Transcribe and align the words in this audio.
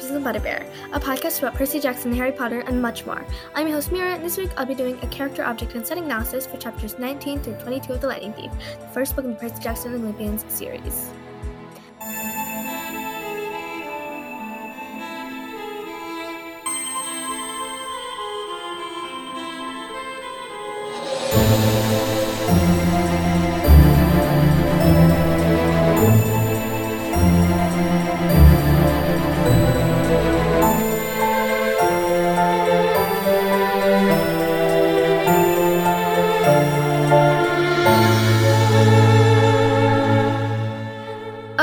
episode 0.00 0.16
of 0.16 0.22
Butterbeer, 0.22 0.66
a 0.94 0.98
podcast 0.98 1.40
about 1.40 1.52
Percy 1.52 1.78
Jackson, 1.78 2.10
Harry 2.10 2.32
Potter, 2.32 2.60
and 2.60 2.80
much 2.80 3.04
more. 3.04 3.22
I'm 3.54 3.66
your 3.66 3.76
host 3.76 3.90
Meera, 3.90 4.14
and 4.14 4.24
this 4.24 4.38
week 4.38 4.48
I'll 4.56 4.64
be 4.64 4.74
doing 4.74 4.98
a 5.02 5.06
character, 5.08 5.44
object, 5.44 5.74
and 5.74 5.86
setting 5.86 6.04
analysis 6.04 6.46
for 6.46 6.56
chapters 6.56 6.98
19 6.98 7.40
through 7.40 7.56
22 7.56 7.92
of 7.92 8.00
The 8.00 8.06
Lightning 8.06 8.32
Thief, 8.32 8.50
the 8.80 8.88
first 8.94 9.14
book 9.14 9.26
in 9.26 9.32
the 9.32 9.36
Percy 9.36 9.60
Jackson 9.60 9.92
and 9.92 10.02
Olympians 10.02 10.46
series. 10.48 11.10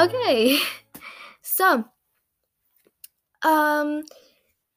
Okay, 0.07 0.57
so, 1.41 1.83
um, 3.41 4.03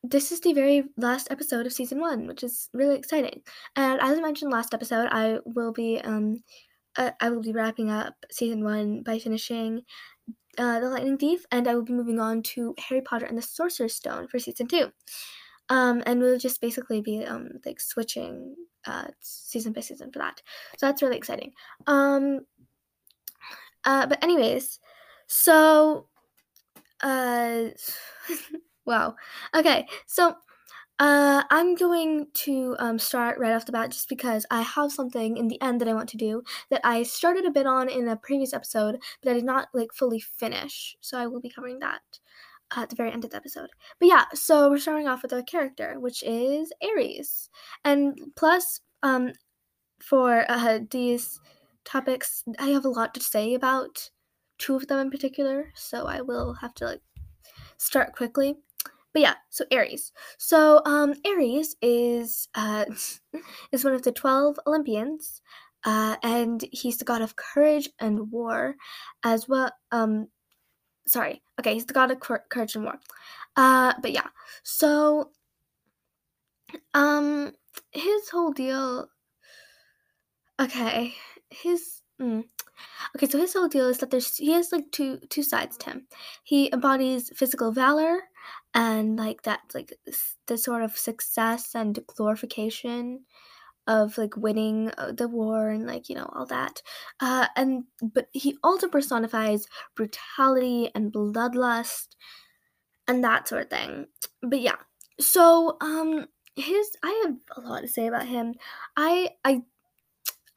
this 0.03 0.33
is 0.33 0.41
the 0.41 0.53
very 0.53 0.83
last 0.97 1.29
episode 1.31 1.67
of 1.67 1.73
season 1.73 2.01
one, 2.01 2.27
which 2.27 2.43
is 2.43 2.69
really 2.73 2.97
exciting. 2.97 3.43
And 3.77 4.01
as 4.01 4.19
I 4.19 4.21
mentioned 4.21 4.51
last 4.51 4.75
episode, 4.75 5.07
I 5.13 5.39
will 5.45 5.73
be 5.73 6.01
um, 6.03 6.43
uh, 6.97 7.13
I 7.21 7.31
will 7.31 7.43
be 7.43 7.53
wrapping 7.53 7.91
up 7.93 8.15
season 8.33 8.65
one 8.65 9.05
by 9.05 9.21
finishing 9.21 9.83
uh, 10.59 10.81
the 10.81 10.89
Lightning 10.89 11.17
Thief, 11.17 11.47
and 11.53 11.69
I 11.69 11.77
will 11.77 11.85
be 11.85 11.93
moving 11.93 12.19
on 12.19 12.43
to 12.55 12.75
Harry 12.89 13.01
Potter 13.01 13.27
and 13.27 13.39
the 13.39 13.43
Sorcerer's 13.43 13.95
Stone 13.95 14.27
for 14.27 14.41
season 14.41 14.67
two. 14.67 14.91
Um, 15.69 16.03
and 16.07 16.19
we'll 16.21 16.39
just 16.39 16.61
basically 16.61 17.03
be 17.03 17.25
um 17.25 17.51
like 17.65 17.81
switching 17.81 18.57
uh 18.85 19.07
season 19.21 19.73
by 19.73 19.83
season 19.83 20.11
for 20.11 20.19
that. 20.19 20.43
So 20.77 20.87
that's 20.87 21.03
really 21.03 21.19
exciting. 21.19 21.53
Um, 21.87 22.41
uh, 23.85 24.09
but 24.09 24.25
anyways. 24.25 24.81
So, 25.33 26.09
uh, 27.01 27.67
wow. 28.85 29.15
Okay, 29.55 29.87
so 30.05 30.35
uh, 30.99 31.45
I'm 31.51 31.77
going 31.77 32.27
to 32.35 32.75
um, 32.81 32.99
start 32.99 33.39
right 33.39 33.53
off 33.53 33.65
the 33.65 33.71
bat 33.71 33.93
just 33.93 34.09
because 34.09 34.45
I 34.51 34.63
have 34.63 34.91
something 34.91 35.37
in 35.37 35.47
the 35.47 35.63
end 35.63 35.81
that 35.81 35.87
I 35.89 35.95
want 35.95 36.09
to 36.09 36.17
do 36.17 36.43
that 36.71 36.81
I 36.83 37.05
started 37.05 37.45
a 37.45 37.53
bit 37.53 37.65
on 37.65 37.89
in 37.89 38.09
a 38.09 38.17
previous 38.17 38.53
episode, 38.53 38.99
but 39.23 39.31
I 39.31 39.35
did 39.35 39.45
not 39.45 39.69
like 39.73 39.93
fully 39.95 40.19
finish. 40.19 40.97
So 41.01 41.17
I 41.17 41.29
will 41.29 41.41
be 41.41 41.49
covering 41.49 41.79
that 41.79 42.03
at 42.75 42.91
the 42.91 42.97
very 42.97 43.13
end 43.13 43.25
of 43.25 43.31
the 43.31 43.37
episode. 43.37 43.71
But 44.01 44.09
yeah, 44.09 44.25
so 44.35 44.69
we're 44.69 44.79
starting 44.79 45.07
off 45.07 45.23
with 45.23 45.33
a 45.33 45.45
character, 45.45 46.01
which 46.01 46.25
is 46.25 46.73
Ares. 46.83 47.51
and 47.85 48.19
plus, 48.35 48.81
um, 49.05 49.31
for 50.01 50.45
uh, 50.51 50.81
these 50.91 51.39
topics, 51.85 52.43
I 52.59 52.71
have 52.71 52.85
a 52.85 52.89
lot 52.89 53.15
to 53.15 53.21
say 53.21 53.55
about 53.55 54.11
two 54.61 54.77
of 54.77 54.87
them 54.87 55.01
in 55.01 55.11
particular, 55.11 55.73
so 55.75 56.07
I 56.07 56.21
will 56.21 56.55
have 56.55 56.75
to 56.75 56.85
like 56.85 57.01
start 57.79 58.15
quickly. 58.15 58.57
But 59.13 59.23
yeah, 59.23 59.35
so 59.49 59.65
Ares. 59.73 60.13
So 60.39 60.83
um 60.85 61.15
Ares 61.27 61.75
is 61.83 62.49
uh 62.55 62.85
is 63.73 63.85
one 63.85 63.95
of 63.95 64.03
the 64.03 64.13
12 64.13 64.61
Olympians. 64.67 65.43
Uh, 65.83 66.17
and 66.23 66.63
he's 66.73 66.99
the 66.99 67.07
god 67.07 67.23
of 67.23 67.37
courage 67.37 67.89
and 67.99 68.31
war 68.31 68.75
as 69.25 69.49
well 69.49 69.73
um 69.93 70.29
sorry 71.07 71.41
okay 71.59 71.73
he's 71.73 71.87
the 71.87 71.95
god 71.95 72.11
of 72.11 72.21
courage 72.21 72.75
and 72.75 72.85
war 72.85 72.97
uh 73.57 73.95
but 74.03 74.13
yeah 74.13 74.27
so 74.63 75.31
um 76.93 77.51
his 77.93 78.29
whole 78.29 78.53
deal 78.53 79.09
okay 80.61 81.15
his 81.49 82.00
mm, 82.21 82.45
Okay, 83.17 83.29
so 83.29 83.39
his 83.39 83.55
whole 83.55 83.69
deal 83.69 83.89
is 83.89 83.99
that 83.99 84.11
there's 84.11 84.37
he 84.37 84.53
has 84.53 84.73
like 84.73 84.91
two 84.93 85.19
two 85.31 85.43
sides 85.43 85.77
to 85.79 85.91
him. 85.91 86.09
He 86.45 86.73
embodies 86.73 87.31
physical 87.37 87.73
valor 87.73 88.23
and 88.75 89.17
like 89.19 89.43
that 89.45 89.61
like 89.75 89.95
the 90.47 90.59
sort 90.59 90.83
of 90.83 90.97
success 90.99 91.75
and 91.75 91.99
glorification 92.07 93.25
of 93.89 94.19
like 94.19 94.37
winning 94.37 94.93
uh, 94.99 95.13
the 95.13 95.29
war 95.29 95.71
and 95.71 95.87
like 95.87 96.09
you 96.09 96.17
know 96.17 96.31
all 96.35 96.47
that. 96.47 96.83
Uh 97.21 97.49
and 97.57 97.85
but 98.03 98.29
he 98.33 98.57
also 98.65 98.89
personifies 98.89 99.67
brutality 99.97 100.91
and 100.95 101.13
bloodlust 101.13 102.09
and 103.09 103.25
that 103.25 103.49
sort 103.49 103.63
of 103.63 103.71
thing. 103.71 104.07
But 104.43 104.61
yeah. 104.61 104.77
So 105.21 105.77
um 105.81 106.27
his 106.57 106.91
i 107.03 107.23
have 107.25 107.37
a 107.57 107.69
lot 107.69 107.81
to 107.81 107.89
say 107.89 108.07
about 108.07 108.27
him. 108.27 108.55
I 108.97 109.31
i 109.45 109.63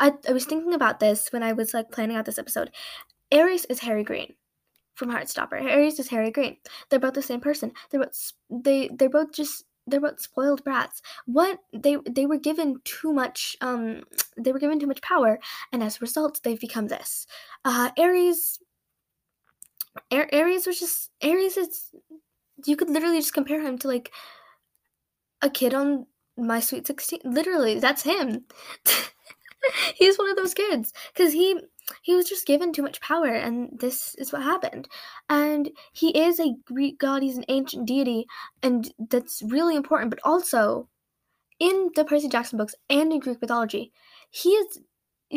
I, 0.04 0.12
I 0.28 0.34
was 0.34 0.44
thinking 0.44 0.74
about 0.74 1.00
this 1.00 1.32
when 1.32 1.44
I 1.44 1.54
was 1.54 1.74
like 1.74 1.90
planning 1.90 2.18
out 2.18 2.26
this 2.26 2.38
episode. 2.38 2.72
Ares 3.32 3.64
is 3.66 3.80
Harry 3.80 4.04
Greene 4.04 4.34
from 4.96 5.10
Heartstopper. 5.10 5.64
Ares 5.64 5.98
is 5.98 6.10
Harry 6.10 6.30
Greene. 6.30 6.58
They're 6.90 7.00
both 7.00 7.14
the 7.14 7.22
same 7.22 7.40
person. 7.40 7.72
They're 7.90 8.02
both 8.02 8.34
they 8.50 8.90
they're 8.94 9.10
both 9.10 9.32
just 9.32 9.64
they're 9.88 10.02
both 10.02 10.20
spoiled 10.20 10.62
brats. 10.66 11.02
What 11.26 11.60
they 11.72 11.96
they 12.06 12.26
were 12.26 12.38
given 12.38 12.82
too 12.84 13.14
much 13.14 13.56
um 13.62 14.04
they 14.38 14.52
were 14.52 14.60
given 14.60 14.78
too 14.78 14.88
much 14.88 15.02
power, 15.02 15.40
and 15.72 15.82
as 15.82 15.96
a 15.96 16.02
result, 16.02 16.42
they've 16.44 16.60
become 16.60 16.88
this. 16.88 17.26
Uh, 17.64 17.92
Ares. 17.98 18.60
Ares 20.12 20.68
was 20.68 20.80
just 20.82 21.12
Ares 21.24 21.56
is. 21.56 21.92
You 22.66 22.76
could 22.76 22.90
literally 22.90 23.20
just 23.20 23.34
compare 23.34 23.62
him 23.62 23.78
to 23.80 23.88
like 23.88 24.12
a 25.42 25.50
kid 25.50 25.74
on 25.74 26.08
My 26.38 26.60
Sweet 26.60 26.88
Sixteen. 26.88 27.22
Literally, 27.24 27.80
that's 27.80 28.04
him. 28.04 28.44
he's 29.96 30.18
one 30.18 30.30
of 30.30 30.38
those 30.38 30.54
kids 30.54 30.94
because 31.14 31.34
he 31.34 31.60
he 32.02 32.16
was 32.16 32.30
just 32.30 32.48
given 32.48 32.72
too 32.72 32.82
much 32.82 33.02
power 33.02 33.28
and 33.28 33.78
this 33.80 34.16
is 34.16 34.32
what 34.32 34.42
happened. 34.42 34.88
And 35.30 35.70
he 35.92 36.18
is 36.18 36.40
a 36.40 36.56
greek 36.66 37.00
god 37.00 37.24
he's 37.24 37.38
an 37.38 37.46
ancient 37.50 37.88
deity 37.88 38.26
and 38.62 38.92
that's 39.10 39.42
really 39.44 39.76
important 39.76 40.10
but 40.10 40.20
also 40.24 40.88
in 41.60 41.92
the 41.96 42.06
percy 42.06 42.28
jackson 42.28 42.58
books 42.58 42.76
and 42.90 43.14
in 43.14 43.20
greek 43.20 43.40
mythology 43.40 43.92
he 44.32 44.50
is 44.50 44.80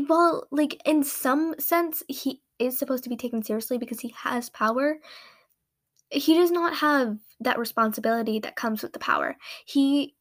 well 0.09 0.47
like 0.51 0.81
in 0.87 1.03
some 1.03 1.55
sense 1.59 2.03
he 2.09 2.41
is 2.59 2.79
supposed 2.79 3.05
to 3.05 3.11
be 3.11 3.17
taken 3.17 3.43
seriously 3.43 3.77
because 3.77 4.01
he 4.01 4.15
has 4.17 4.49
power 4.49 4.99
he 6.11 6.35
does 6.35 6.51
not 6.51 6.75
have 6.77 7.19
that 7.41 7.59
responsibility 7.59 8.39
that 8.41 8.57
comes 8.57 8.83
with 8.83 8.93
the 8.93 8.99
power. 8.99 9.37
He 9.65 10.15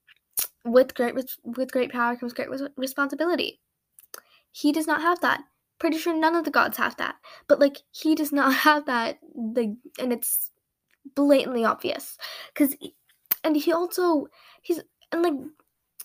with 0.64 0.96
great 0.96 1.16
with 1.16 1.72
great 1.72 1.92
power 1.92 2.16
comes 2.16 2.34
great 2.34 2.50
responsibility 2.76 3.62
he 4.56 4.72
does 4.72 4.88
not 4.88 5.02
have 5.02 5.20
that. 5.20 5.44
Pretty 5.80 5.98
sure 5.98 6.16
none 6.18 6.34
of 6.34 6.46
the 6.46 6.52
gods 6.52 6.78
have 6.78 6.96
that. 6.96 7.16
But 7.50 7.60
like 7.60 7.80
he 7.92 8.16
does 8.16 8.32
not 8.32 8.54
have 8.66 8.86
that 8.86 9.20
like 9.36 9.72
and 10.00 10.14
it's 10.14 10.52
blatantly 11.14 11.66
obvious 11.66 12.18
cuz 12.56 12.74
and 13.44 13.58
he 13.58 13.74
also 13.74 14.28
he's 14.62 14.80
and 15.12 15.24
like 15.24 15.34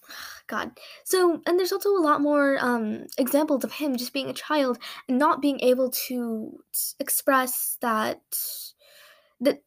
god. 0.48 0.72
So 1.04 1.40
and 1.46 1.58
there's 1.60 1.72
also 1.72 1.90
a 1.90 2.06
lot 2.08 2.20
more 2.20 2.58
um 2.60 3.06
examples 3.16 3.62
of 3.62 3.74
him 3.74 3.96
just 3.96 4.12
being 4.12 4.30
a 4.30 4.40
child 4.48 4.78
and 5.06 5.16
not 5.16 5.40
being 5.40 5.60
able 5.60 5.91
to 6.08 6.64
express 6.98 7.78
that 7.80 8.20
that 9.41 9.62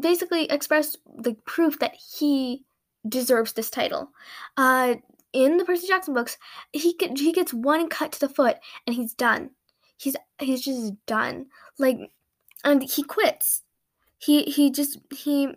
basically 0.00 0.44
express 0.44 0.96
the 1.18 1.34
proof 1.44 1.80
that 1.80 1.96
he 1.96 2.64
deserves 3.08 3.52
this 3.54 3.68
title. 3.68 4.10
Uh, 4.56 4.94
in 5.32 5.56
the 5.56 5.64
Percy 5.64 5.86
Jackson 5.86 6.14
books, 6.14 6.36
he 6.72 6.94
get, 6.94 7.18
he 7.18 7.32
gets 7.32 7.54
one 7.54 7.88
cut 7.88 8.12
to 8.12 8.20
the 8.20 8.28
foot 8.28 8.58
and 8.86 8.94
he's 8.96 9.14
done. 9.14 9.50
He's 9.96 10.16
he's 10.38 10.62
just 10.62 10.94
done. 11.06 11.46
Like 11.78 11.98
and 12.64 12.82
he 12.82 13.02
quits. 13.02 13.62
He 14.18 14.42
he 14.44 14.70
just 14.70 14.98
he 15.14 15.54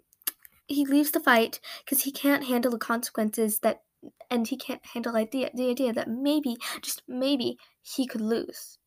he 0.68 0.86
leaves 0.86 1.12
the 1.12 1.20
fight 1.20 1.60
because 1.84 2.04
he 2.04 2.12
can't 2.12 2.46
handle 2.46 2.72
the 2.72 2.78
consequences 2.78 3.60
that 3.60 3.84
and 4.30 4.48
he 4.48 4.58
can't 4.58 4.86
handle 4.94 5.14
like 5.14 5.32
the 5.32 5.50
the 5.54 5.70
idea 5.70 5.94
that 5.94 6.10
maybe 6.10 6.58
just 6.82 7.04
maybe 7.08 7.58
he 7.82 8.08
could 8.08 8.22
lose. 8.22 8.78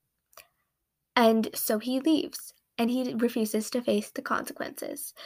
And 1.14 1.49
so 1.55 1.79
he 1.79 2.00
leaves 2.00 2.55
and 2.79 2.91
he 2.91 3.12
refuses 3.14 3.70
to 3.70 3.82
face 3.82 4.11
the 4.11 4.23
consequences. 4.23 5.14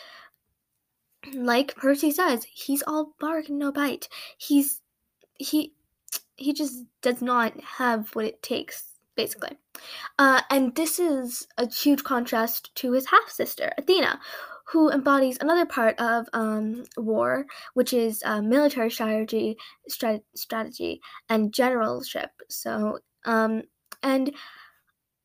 Like 1.35 1.77
Percy 1.77 2.11
says, 2.11 2.45
he's 2.53 2.83
all 2.85 3.15
bark 3.21 3.49
and 3.49 3.57
no 3.57 3.71
bite. 3.71 4.09
He's 4.37 4.82
he 5.43 5.75
he 6.37 6.53
just 6.53 6.85
does 7.03 7.23
not 7.23 7.59
have 7.61 8.15
what 8.15 8.25
it 8.25 8.43
takes 8.43 8.85
basically. 9.15 9.59
Uh, 10.19 10.41
and 10.51 10.75
this 10.75 10.99
is 10.99 11.47
a 11.59 11.69
huge 11.69 12.03
contrast 12.03 12.75
to 12.77 12.93
his 12.93 13.07
half 13.07 13.29
sister 13.29 13.73
athena 13.77 14.19
who 14.65 14.91
embodies 14.91 15.37
another 15.41 15.67
part 15.67 15.99
of 16.01 16.27
um, 16.33 16.85
war 16.97 17.45
which 17.75 17.93
is 17.93 18.23
uh, 18.25 18.41
military 18.41 18.91
strategy 18.91 19.57
strat- 19.91 20.25
strategy 20.35 21.01
and 21.29 21.53
generalship. 21.53 22.31
So 22.49 22.99
um, 23.25 23.63
and 24.03 24.33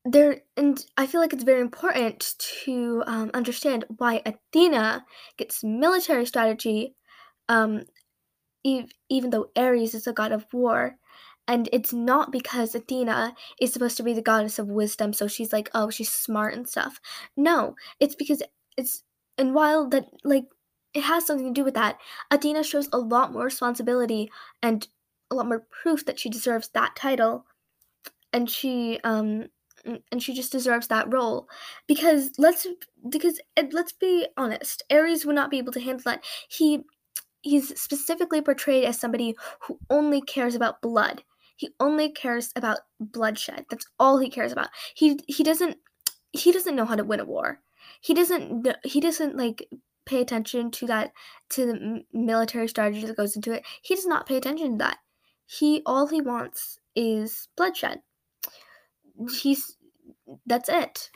there 0.04 0.42
and 0.56 0.84
I 0.96 1.06
feel 1.06 1.20
like 1.20 1.32
it's 1.32 1.44
very 1.44 1.60
important 1.60 2.34
to 2.64 3.02
um, 3.06 3.30
understand 3.34 3.84
why 3.96 4.22
Athena 4.24 5.04
gets 5.36 5.64
military 5.64 6.26
strategy, 6.26 6.94
um, 7.48 7.82
ev- 8.66 8.90
even 9.08 9.30
though 9.30 9.50
Ares 9.56 9.94
is 9.94 10.06
a 10.06 10.12
god 10.12 10.32
of 10.32 10.46
war. 10.52 10.96
And 11.46 11.68
it's 11.72 11.92
not 11.94 12.30
because 12.30 12.74
Athena 12.74 13.34
is 13.60 13.72
supposed 13.72 13.96
to 13.96 14.02
be 14.02 14.12
the 14.12 14.20
goddess 14.22 14.58
of 14.58 14.68
wisdom, 14.68 15.14
so 15.14 15.26
she's 15.26 15.52
like, 15.52 15.70
oh, 15.74 15.88
she's 15.88 16.12
smart 16.12 16.52
and 16.54 16.68
stuff. 16.68 17.00
No, 17.36 17.74
it's 18.00 18.14
because 18.14 18.42
it's 18.76 19.02
and 19.38 19.54
while 19.54 19.88
that 19.88 20.04
like 20.24 20.44
it 20.94 21.02
has 21.04 21.26
something 21.26 21.46
to 21.46 21.58
do 21.60 21.64
with 21.64 21.74
that, 21.74 21.98
Athena 22.30 22.62
shows 22.64 22.88
a 22.92 22.98
lot 22.98 23.32
more 23.32 23.44
responsibility 23.44 24.30
and 24.62 24.86
a 25.30 25.34
lot 25.34 25.46
more 25.46 25.66
proof 25.70 26.04
that 26.06 26.18
she 26.18 26.28
deserves 26.28 26.68
that 26.74 26.96
title, 26.96 27.46
and 28.32 28.50
she 28.50 29.00
um 29.04 29.46
and 30.12 30.22
she 30.22 30.34
just 30.34 30.52
deserves 30.52 30.88
that 30.88 31.10
role 31.12 31.48
because 31.86 32.30
let's 32.36 32.66
because 33.08 33.40
let's 33.72 33.92
be 33.92 34.26
honest 34.36 34.82
ares 34.90 35.24
would 35.24 35.34
not 35.36 35.50
be 35.50 35.58
able 35.58 35.72
to 35.72 35.80
handle 35.80 36.02
that 36.04 36.22
he 36.48 36.80
he's 37.42 37.78
specifically 37.80 38.40
portrayed 38.40 38.84
as 38.84 38.98
somebody 38.98 39.36
who 39.62 39.78
only 39.90 40.20
cares 40.20 40.54
about 40.54 40.82
blood. 40.82 41.22
He 41.56 41.70
only 41.80 42.10
cares 42.10 42.50
about 42.54 42.78
bloodshed. 43.00 43.66
That's 43.68 43.86
all 43.98 44.18
he 44.18 44.30
cares 44.30 44.52
about. 44.52 44.68
He 44.94 45.18
he 45.26 45.42
doesn't 45.42 45.76
he 46.32 46.52
doesn't 46.52 46.76
know 46.76 46.84
how 46.84 46.94
to 46.94 47.04
win 47.04 47.20
a 47.20 47.24
war. 47.24 47.60
He 48.00 48.14
doesn't 48.14 48.66
he 48.84 49.00
doesn't 49.00 49.36
like 49.36 49.68
pay 50.06 50.20
attention 50.20 50.70
to 50.70 50.86
that 50.86 51.12
to 51.50 51.66
the 51.66 52.04
military 52.12 52.68
strategy 52.68 53.04
that 53.06 53.16
goes 53.16 53.36
into 53.36 53.52
it. 53.52 53.64
He 53.82 53.94
does 53.94 54.06
not 54.06 54.26
pay 54.26 54.36
attention 54.36 54.72
to 54.72 54.84
that. 54.84 54.98
He 55.46 55.82
all 55.84 56.06
he 56.06 56.20
wants 56.20 56.78
is 56.94 57.48
bloodshed. 57.56 58.00
He's 59.40 59.76
that's 60.46 60.68
it. 60.68 61.10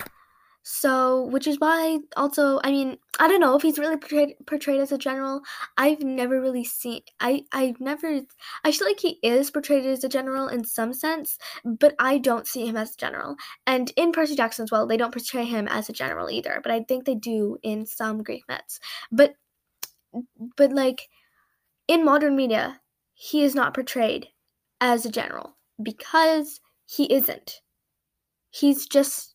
So, 0.65 1.23
which 1.27 1.49
is 1.49 1.59
why 1.59 1.99
also, 2.17 2.61
I 2.63 2.71
mean, 2.71 2.99
I 3.19 3.27
don't 3.27 3.41
know 3.41 3.57
if 3.57 3.63
he's 3.63 3.79
really 3.79 3.97
portrayed 3.97 4.35
portrayed 4.47 4.81
as 4.81 4.93
a 4.93 4.99
general. 4.99 5.43
I've 5.77 6.03
never 6.03 6.41
really 6.41 6.65
seen 6.65 7.01
I 7.21 7.45
I've 7.53 7.81
never 7.81 8.21
I 8.65 8.71
feel 8.73 8.87
like 8.87 9.01
he 9.01 9.19
is 9.25 9.51
portrayed 9.51 9.85
as 9.87 10.05
a 10.05 10.09
general 10.09 10.47
in 10.49 10.65
some 10.65 10.93
sense, 10.95 11.37
but 11.65 11.95
I 11.99 12.19
don't 12.19 12.47
see 12.47 12.67
him 12.67 12.77
as 12.77 12.95
a 12.95 12.97
general. 12.97 13.37
And 13.67 13.93
in 13.97 14.13
Percy 14.13 14.37
Jackson 14.37 14.63
as 14.65 14.71
well, 14.71 14.87
they 14.87 14.97
don't 14.97 15.13
portray 15.13 15.45
him 15.47 15.67
as 15.69 15.89
a 15.89 15.93
general 15.93 16.31
either, 16.31 16.61
but 16.63 16.71
I 16.73 16.85
think 16.85 17.05
they 17.07 17.17
do 17.17 17.59
in 17.63 17.85
some 17.85 18.23
Greek 18.23 18.45
myths. 18.49 18.79
But 19.11 19.35
but 20.57 20.73
like 20.73 21.09
in 21.89 22.05
modern 22.05 22.37
media, 22.37 22.81
he 23.15 23.45
is 23.45 23.55
not 23.55 23.75
portrayed 23.75 24.29
as 24.81 25.07
a 25.07 25.11
general 25.11 25.57
because 25.83 26.61
he 26.87 27.13
isn't. 27.13 27.61
He's 28.51 28.87
just 28.87 29.32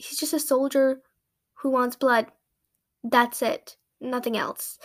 he's 0.00 0.18
just 0.18 0.32
a 0.32 0.40
soldier 0.40 1.02
who 1.54 1.70
wants 1.70 1.96
blood. 1.96 2.26
That's 3.04 3.42
it. 3.42 3.76
Nothing 4.00 4.36
else. 4.36 4.78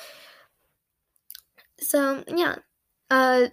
So, 1.79 2.23
yeah. 2.27 2.57
Uh 3.09 3.47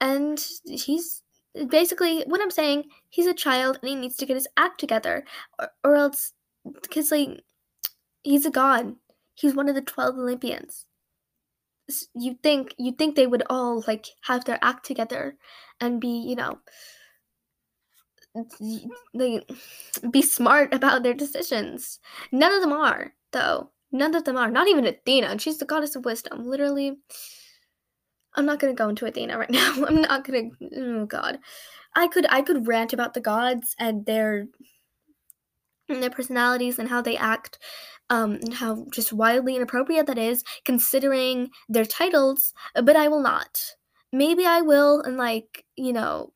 and 0.00 0.44
he's 0.64 1.22
basically 1.68 2.22
what 2.26 2.40
I'm 2.40 2.52
saying, 2.52 2.84
he's 3.08 3.26
a 3.26 3.34
child 3.34 3.78
and 3.82 3.88
he 3.88 3.96
needs 3.96 4.16
to 4.16 4.26
get 4.26 4.36
his 4.36 4.46
act 4.56 4.78
together 4.78 5.24
or, 5.58 5.70
or 5.82 5.96
else 5.96 6.32
cuz 6.92 7.10
like 7.10 7.42
he's 8.22 8.46
a 8.46 8.50
god. 8.50 8.96
He's 9.34 9.54
one 9.54 9.68
of 9.68 9.74
the 9.74 9.82
12 9.82 10.16
Olympians. 10.18 10.86
You 12.14 12.38
think 12.42 12.74
you 12.78 12.92
think 12.92 13.16
they 13.16 13.26
would 13.26 13.42
all 13.50 13.82
like 13.86 14.06
have 14.22 14.44
their 14.44 14.58
act 14.62 14.84
together 14.86 15.36
and 15.80 16.00
be, 16.00 16.08
you 16.08 16.36
know, 16.36 16.60
like 19.14 19.50
be 20.10 20.22
smart 20.22 20.74
about 20.74 21.02
their 21.02 21.14
decisions. 21.14 22.00
None 22.32 22.52
of 22.52 22.60
them 22.60 22.72
are, 22.72 23.14
though. 23.32 23.70
None 23.92 24.14
of 24.14 24.24
them 24.24 24.36
are. 24.36 24.50
Not 24.50 24.68
even 24.68 24.86
Athena, 24.86 25.38
she's 25.38 25.58
the 25.58 25.64
goddess 25.64 25.96
of 25.96 26.04
wisdom. 26.04 26.44
Literally, 26.44 26.98
I'm 28.34 28.46
not 28.46 28.60
gonna 28.60 28.74
go 28.74 28.88
into 28.88 29.06
Athena 29.06 29.38
right 29.38 29.50
now. 29.50 29.84
I'm 29.86 30.02
not 30.02 30.24
gonna. 30.24 30.50
Oh 30.76 31.06
God, 31.06 31.38
I 31.94 32.08
could 32.08 32.26
I 32.30 32.42
could 32.42 32.66
rant 32.68 32.92
about 32.92 33.14
the 33.14 33.20
gods 33.20 33.74
and 33.78 34.04
their 34.06 34.46
and 35.88 36.02
their 36.02 36.10
personalities 36.10 36.78
and 36.78 36.88
how 36.88 37.00
they 37.00 37.16
act, 37.16 37.58
um, 38.10 38.34
and 38.34 38.54
how 38.54 38.86
just 38.92 39.12
wildly 39.12 39.56
inappropriate 39.56 40.06
that 40.06 40.18
is, 40.18 40.44
considering 40.64 41.50
their 41.68 41.86
titles. 41.86 42.52
But 42.74 42.96
I 42.96 43.08
will 43.08 43.22
not. 43.22 43.60
Maybe 44.12 44.44
I 44.46 44.60
will, 44.60 45.00
and 45.02 45.16
like 45.16 45.64
you 45.76 45.92
know, 45.92 46.32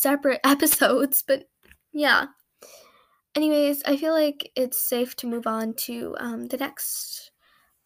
separate 0.00 0.40
episodes, 0.44 1.22
but 1.26 1.44
yeah. 1.92 2.26
Anyways, 3.34 3.82
I 3.84 3.96
feel 3.96 4.12
like 4.12 4.50
it's 4.56 4.88
safe 4.88 5.14
to 5.16 5.26
move 5.26 5.46
on 5.46 5.74
to 5.74 6.16
um, 6.18 6.46
the 6.46 6.56
next 6.56 7.30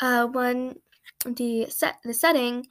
uh, 0.00 0.26
one, 0.26 0.76
the 1.26 1.66
set, 1.68 1.96
the 2.04 2.14
setting. 2.14 2.66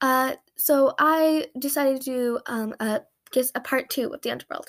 Uh, 0.00 0.34
so 0.56 0.94
I 0.98 1.46
decided 1.58 2.02
to 2.02 2.04
do 2.04 2.38
um, 2.46 2.74
a 2.80 3.00
a 3.54 3.60
part 3.60 3.88
two 3.88 4.12
of 4.12 4.20
the 4.20 4.30
underworld 4.30 4.68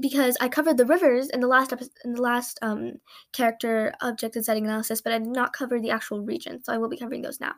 because 0.00 0.36
I 0.40 0.48
covered 0.48 0.76
the 0.76 0.86
rivers 0.86 1.28
in 1.28 1.40
the 1.40 1.48
last 1.48 1.72
episode, 1.72 1.90
in 2.04 2.14
the 2.14 2.22
last 2.22 2.58
um, 2.62 2.92
character 3.32 3.92
object 4.00 4.36
and 4.36 4.44
setting 4.44 4.64
analysis, 4.64 5.00
but 5.00 5.12
I 5.12 5.18
did 5.18 5.26
not 5.26 5.52
cover 5.52 5.80
the 5.80 5.90
actual 5.90 6.20
region, 6.20 6.62
so 6.62 6.72
I 6.72 6.78
will 6.78 6.88
be 6.88 6.96
covering 6.96 7.22
those 7.22 7.40
now, 7.40 7.54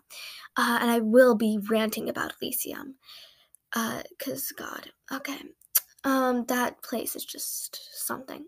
uh, 0.56 0.78
and 0.80 0.90
I 0.90 1.00
will 1.00 1.34
be 1.34 1.58
ranting 1.68 2.08
about 2.08 2.32
Elysium, 2.40 2.94
because 3.72 4.52
uh, 4.58 4.64
God, 4.64 4.90
okay, 5.12 5.42
um, 6.04 6.44
that 6.46 6.82
place 6.82 7.16
is 7.16 7.24
just 7.24 7.80
something. 8.06 8.44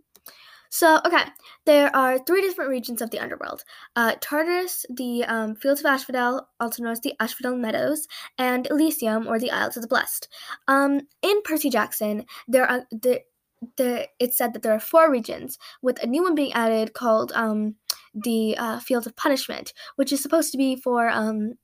So, 0.75 1.01
okay, 1.07 1.23
there 1.67 1.95
are 1.95 2.19
three 2.19 2.41
different 2.41 2.69
regions 2.69 3.01
of 3.01 3.11
the 3.13 3.21
underworld 3.21 3.63
uh, 3.95 4.17
Tartarus, 4.21 4.85
the 4.91 5.25
um, 5.27 5.55
Fields 5.55 5.79
of 5.79 5.87
Asphodel, 5.87 6.49
also 6.59 6.83
known 6.83 6.91
as 6.91 7.01
the 7.01 7.15
Asphodel 7.21 7.57
Meadows, 7.57 8.09
and 8.39 8.67
Elysium, 8.67 9.29
or 9.29 9.39
the 9.39 9.53
Isles 9.53 9.77
of 9.77 9.83
the 9.83 9.89
Blessed. 9.89 10.27
Um, 10.67 11.03
in 11.23 11.43
Percy 11.43 11.71
Jackson, 11.71 12.27
there 12.49 12.69
are 12.69 12.87
the, 12.91 13.21
the 13.77 14.09
it's 14.19 14.37
said 14.37 14.53
that 14.53 14.63
there 14.63 14.73
are 14.73 14.81
four 14.81 15.13
regions, 15.13 15.59
with 15.81 16.03
a 16.03 16.09
new 16.09 16.25
one 16.25 16.35
being 16.35 16.53
added 16.55 16.93
called 16.93 17.31
um, 17.37 17.77
the 18.13 18.57
uh, 18.59 18.81
Field 18.81 19.07
of 19.07 19.15
Punishment, 19.15 19.73
which 19.95 20.13
is 20.13 20.21
supposed 20.21 20.51
to 20.51 20.59
be 20.59 20.75
for 20.75 21.09
um, 21.09 21.55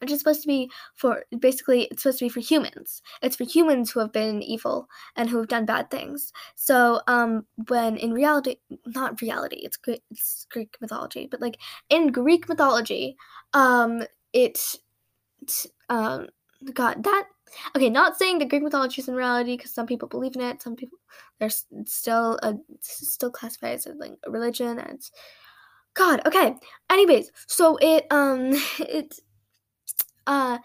which 0.00 0.10
is 0.10 0.18
supposed 0.18 0.42
to 0.42 0.48
be 0.48 0.70
for 0.94 1.24
basically 1.38 1.84
it's 1.90 2.02
supposed 2.02 2.18
to 2.20 2.24
be 2.26 2.28
for 2.28 2.40
humans. 2.40 3.02
It's 3.22 3.36
for 3.36 3.44
humans 3.44 3.90
who 3.90 4.00
have 4.00 4.12
been 4.12 4.42
evil 4.42 4.88
and 5.16 5.28
who 5.28 5.38
have 5.38 5.48
done 5.48 5.66
bad 5.66 5.90
things. 5.90 6.32
So 6.56 7.00
um 7.06 7.46
when 7.68 7.96
in 7.96 8.12
reality 8.12 8.56
not 8.86 9.20
reality, 9.20 9.56
it's 9.56 9.76
Greek, 9.76 10.02
it's 10.10 10.46
Greek 10.50 10.76
mythology, 10.80 11.28
but 11.30 11.40
like 11.40 11.58
in 11.88 12.08
Greek 12.08 12.48
mythology, 12.48 13.16
um 13.54 14.02
it 14.32 14.76
um 15.88 16.26
God 16.74 17.02
that 17.04 17.24
okay, 17.76 17.90
not 17.90 18.16
saying 18.16 18.38
that 18.38 18.48
Greek 18.48 18.62
mythology 18.62 19.02
is 19.02 19.08
in 19.08 19.14
reality 19.14 19.56
because 19.56 19.74
some 19.74 19.86
people 19.86 20.08
believe 20.08 20.36
in 20.36 20.42
it, 20.42 20.62
some 20.62 20.76
people 20.76 20.98
there's 21.38 21.66
still 21.86 22.38
a 22.42 22.54
still 22.80 23.30
classified 23.30 23.74
as 23.74 23.86
a, 23.86 23.92
like 23.94 24.12
a 24.26 24.30
religion 24.30 24.78
and 24.78 25.00
God, 25.94 26.22
okay. 26.26 26.54
Anyways, 26.90 27.30
so 27.46 27.76
it 27.80 28.06
um 28.10 28.50
it 28.78 29.18
uh 30.30 30.58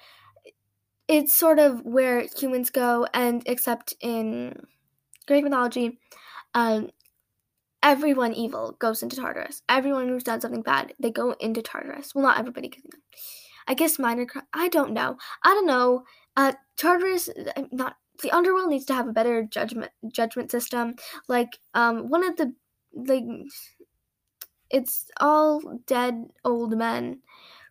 it's 1.07 1.34
sort 1.34 1.60
of 1.60 1.84
where 1.86 2.25
humans 2.38 2.69
go 2.69 3.07
and 3.13 3.43
except 3.45 3.93
in 4.00 4.55
Greek 5.27 5.43
mythology, 5.43 6.00
um 6.53 6.89
everyone 7.84 8.34
evil 8.34 8.75
goes 8.79 9.03
into 9.03 9.15
Tartarus. 9.15 9.62
Everyone 9.69 10.07
who's 10.07 10.24
done 10.24 10.41
something 10.41 10.63
bad, 10.63 10.93
they 11.00 11.12
go 11.12 11.31
into 11.39 11.62
Tartarus. 11.62 12.15
Well, 12.15 12.24
not 12.24 12.39
everybody. 12.39 12.72
I 13.67 13.75
guess 13.75 14.00
minor. 14.00 14.25
I 14.53 14.69
don't 14.69 14.91
know. 14.91 15.17
I 15.43 15.53
don't 15.53 15.67
know. 15.67 16.03
Uh, 16.36 16.53
Tartarus, 16.77 17.29
uh, 17.29 17.63
not 17.72 17.95
the 18.24 18.31
underworld 18.31 18.69
needs 18.69 18.86
to 18.86 18.93
have 18.93 19.07
a 19.07 19.13
better 19.13 19.43
judgment 19.43 19.91
judgment 20.12 20.50
system. 20.51 20.95
Like, 21.27 21.60
um, 21.75 22.10
one 22.10 22.24
of 22.25 22.38
the 22.38 22.53
like, 22.93 23.24
it's 24.69 25.10
all 25.19 25.62
dead 25.86 26.25
old 26.43 26.77
men 26.77 27.19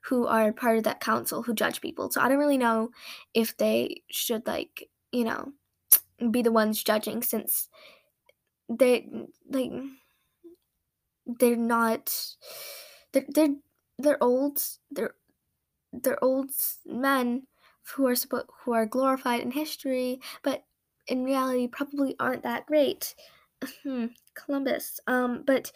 who 0.06 0.26
are 0.26 0.52
part 0.52 0.76
of 0.78 0.84
that 0.84 1.00
council 1.00 1.42
who 1.42 1.54
judge 1.54 1.80
people. 1.80 2.10
So 2.10 2.20
I 2.20 2.28
don't 2.28 2.38
really 2.38 2.58
know 2.58 2.90
if 3.32 3.56
they 3.56 4.02
should 4.10 4.46
like, 4.46 4.88
you 5.12 5.24
know, 5.24 5.52
be 6.30 6.42
the 6.42 6.52
ones 6.52 6.82
judging 6.82 7.22
since 7.22 7.68
they 8.68 9.08
like 9.50 9.72
they're 11.26 11.56
not 11.56 12.14
they're 13.12 13.24
they're, 13.28 13.56
they're 13.98 14.22
old 14.22 14.60
they're 14.90 15.14
they're 15.92 16.22
old 16.22 16.50
men 16.86 17.46
who 17.94 18.06
are 18.06 18.14
who 18.64 18.72
are 18.72 18.86
glorified 18.86 19.40
in 19.40 19.50
history 19.50 20.20
but 20.42 20.64
in 21.06 21.24
reality 21.24 21.66
probably 21.68 22.16
aren't 22.18 22.42
that 22.42 22.66
great 22.66 23.14
hmm, 23.82 24.06
columbus 24.34 25.00
um 25.06 25.42
but 25.46 25.72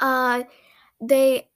uh 0.00 0.42
they 1.00 1.48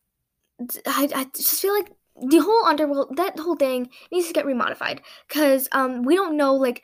I, 0.87 1.09
I 1.15 1.25
just 1.35 1.61
feel 1.61 1.75
like 1.75 1.93
the 2.21 2.39
whole 2.39 2.65
underworld 2.65 3.17
that 3.17 3.39
whole 3.39 3.55
thing 3.55 3.91
needs 4.11 4.27
to 4.27 4.33
get 4.33 4.45
remodified. 4.45 5.01
Because 5.29 5.69
um 5.73 6.03
we 6.03 6.15
don't 6.15 6.37
know 6.37 6.55
like 6.55 6.83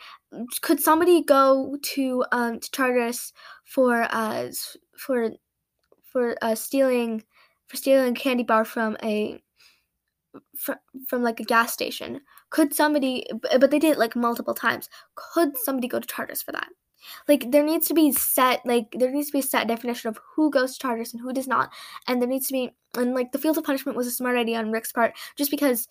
could 0.62 0.80
somebody 0.80 1.22
go 1.22 1.76
to 1.82 2.24
um 2.32 2.60
to 2.60 2.70
Tartarus 2.70 3.32
for 3.64 4.06
uh 4.10 4.50
for 4.96 5.30
for 6.04 6.36
uh 6.42 6.54
stealing 6.54 7.24
for 7.66 7.76
stealing 7.76 8.12
a 8.12 8.18
candy 8.18 8.44
bar 8.44 8.64
from 8.64 8.96
a 9.02 9.42
from, 10.56 10.76
from 11.08 11.22
like 11.22 11.40
a 11.40 11.44
gas 11.44 11.72
station? 11.72 12.20
Could 12.50 12.74
somebody 12.74 13.26
but 13.58 13.70
they 13.70 13.78
did 13.78 13.92
it 13.92 13.98
like 13.98 14.14
multiple 14.14 14.54
times. 14.54 14.88
Could 15.16 15.56
somebody 15.58 15.88
go 15.88 15.98
to 15.98 16.06
Tartarus 16.06 16.42
for 16.42 16.52
that 16.52 16.68
like 17.28 17.50
there 17.50 17.64
needs 17.64 17.86
to 17.88 17.94
be 17.94 18.12
set 18.12 18.64
like 18.64 18.86
there 18.92 19.10
needs 19.10 19.28
to 19.28 19.32
be 19.32 19.40
a 19.40 19.42
set 19.42 19.68
definition 19.68 20.08
of 20.08 20.18
who 20.34 20.50
goes 20.50 20.74
to 20.74 20.78
Tartarus 20.78 21.12
and 21.12 21.22
who 21.22 21.32
does 21.32 21.48
not. 21.48 21.70
And 22.08 22.20
there 22.20 22.28
needs 22.28 22.46
to 22.48 22.52
be 22.52 22.74
and 22.96 23.14
like 23.14 23.32
the 23.32 23.38
field 23.38 23.58
of 23.58 23.64
punishment 23.64 23.96
was 23.96 24.06
a 24.06 24.12
smart 24.12 24.36
idea 24.36 24.58
on 24.58 24.70
rick's 24.70 24.92
part 24.92 25.14
just 25.36 25.50
because 25.50 25.88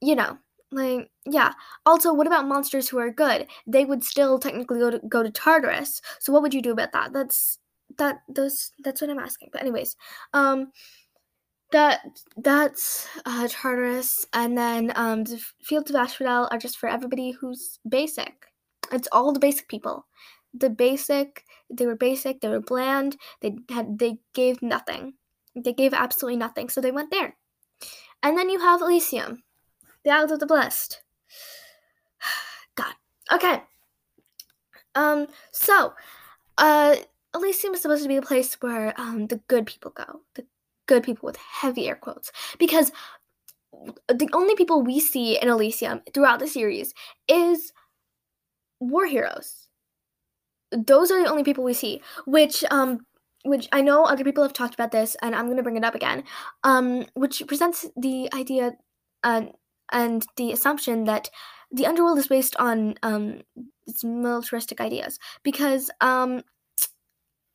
you 0.00 0.14
know 0.14 0.38
like 0.72 1.10
yeah. 1.26 1.52
Also 1.86 2.12
what 2.12 2.26
about 2.26 2.48
monsters 2.48 2.88
who 2.88 2.98
are 2.98 3.10
good? 3.10 3.46
They 3.66 3.84
would 3.84 4.02
still 4.02 4.38
technically 4.38 4.78
go 4.80 4.90
to 4.90 5.00
go 5.08 5.22
to 5.22 5.30
tartarus. 5.30 6.00
So 6.20 6.32
what 6.32 6.42
would 6.42 6.54
you 6.54 6.62
do 6.62 6.72
about 6.72 6.92
that? 6.92 7.12
That's 7.12 7.58
that 7.98 8.22
those 8.28 8.72
that's 8.82 9.00
what 9.00 9.10
i'm 9.10 9.18
asking. 9.18 9.50
But 9.52 9.60
anyways 9.60 9.96
um 10.32 10.72
that 11.72 12.00
that's 12.36 13.08
uh, 13.26 13.48
tartarus. 13.48 14.26
And 14.32 14.56
then 14.56 14.92
um 14.94 15.24
the 15.24 15.42
fields 15.62 15.90
of 15.90 15.96
asphodel 15.96 16.48
are 16.50 16.58
just 16.58 16.78
for 16.78 16.88
everybody 16.88 17.32
who's 17.32 17.78
basic 17.88 18.46
it's 18.92 19.08
all 19.12 19.32
the 19.32 19.40
basic 19.40 19.68
people 19.68 20.06
the 20.54 20.70
basic 20.70 21.44
they 21.70 21.86
were 21.86 21.96
basic 21.96 22.40
they 22.40 22.48
were 22.48 22.60
bland 22.60 23.16
they 23.40 23.56
had 23.70 23.98
they 23.98 24.18
gave 24.34 24.60
nothing 24.62 25.14
they 25.56 25.72
gave 25.72 25.94
absolutely 25.94 26.36
nothing 26.36 26.68
so 26.68 26.80
they 26.80 26.92
went 26.92 27.10
there 27.10 27.36
and 28.22 28.36
then 28.36 28.48
you 28.48 28.60
have 28.60 28.80
elysium 28.80 29.42
the 30.04 30.10
Isles 30.10 30.32
of 30.32 30.40
the 30.40 30.46
Blessed. 30.46 31.00
God. 32.74 32.94
Okay. 33.32 33.62
Um, 34.94 35.26
so, 35.50 35.94
uh, 36.58 36.96
Elysium 37.34 37.74
is 37.74 37.82
supposed 37.82 38.02
to 38.02 38.08
be 38.08 38.16
the 38.16 38.26
place 38.26 38.54
where 38.60 38.98
um, 39.00 39.26
the 39.28 39.40
good 39.48 39.66
people 39.66 39.90
go. 39.92 40.20
The 40.34 40.44
good 40.86 41.02
people 41.02 41.26
with 41.26 41.36
heavy 41.36 41.88
air 41.88 41.96
quotes. 41.96 42.30
Because 42.58 42.92
the 44.08 44.28
only 44.34 44.54
people 44.54 44.82
we 44.82 45.00
see 45.00 45.40
in 45.40 45.48
Elysium 45.48 46.02
throughout 46.12 46.40
the 46.40 46.46
series 46.46 46.92
is 47.26 47.72
war 48.82 49.06
heroes. 49.06 49.68
Those 50.70 51.10
are 51.10 51.22
the 51.22 51.30
only 51.30 51.44
people 51.44 51.64
we 51.64 51.74
see, 51.74 52.00
which 52.26 52.64
um 52.70 53.06
which 53.44 53.68
I 53.72 53.80
know 53.80 54.04
other 54.04 54.24
people 54.24 54.44
have 54.44 54.52
talked 54.52 54.74
about 54.74 54.92
this, 54.92 55.16
and 55.22 55.34
I'm 55.34 55.54
to 55.54 55.62
bring 55.62 55.76
it 55.76 55.84
up 55.84 55.94
again, 55.94 56.24
um, 56.62 57.06
which 57.14 57.42
presents 57.48 57.86
the 57.96 58.32
idea 58.32 58.72
uh, 59.24 59.42
and 59.90 60.24
the 60.36 60.52
assumption 60.52 61.04
that 61.04 61.28
the 61.72 61.86
underworld 61.86 62.18
is 62.18 62.28
based 62.28 62.54
on 62.56 62.94
um, 63.02 63.40
its 63.86 64.04
militaristic 64.04 64.80
ideas. 64.80 65.18
Because 65.42 65.90
um, 66.00 66.42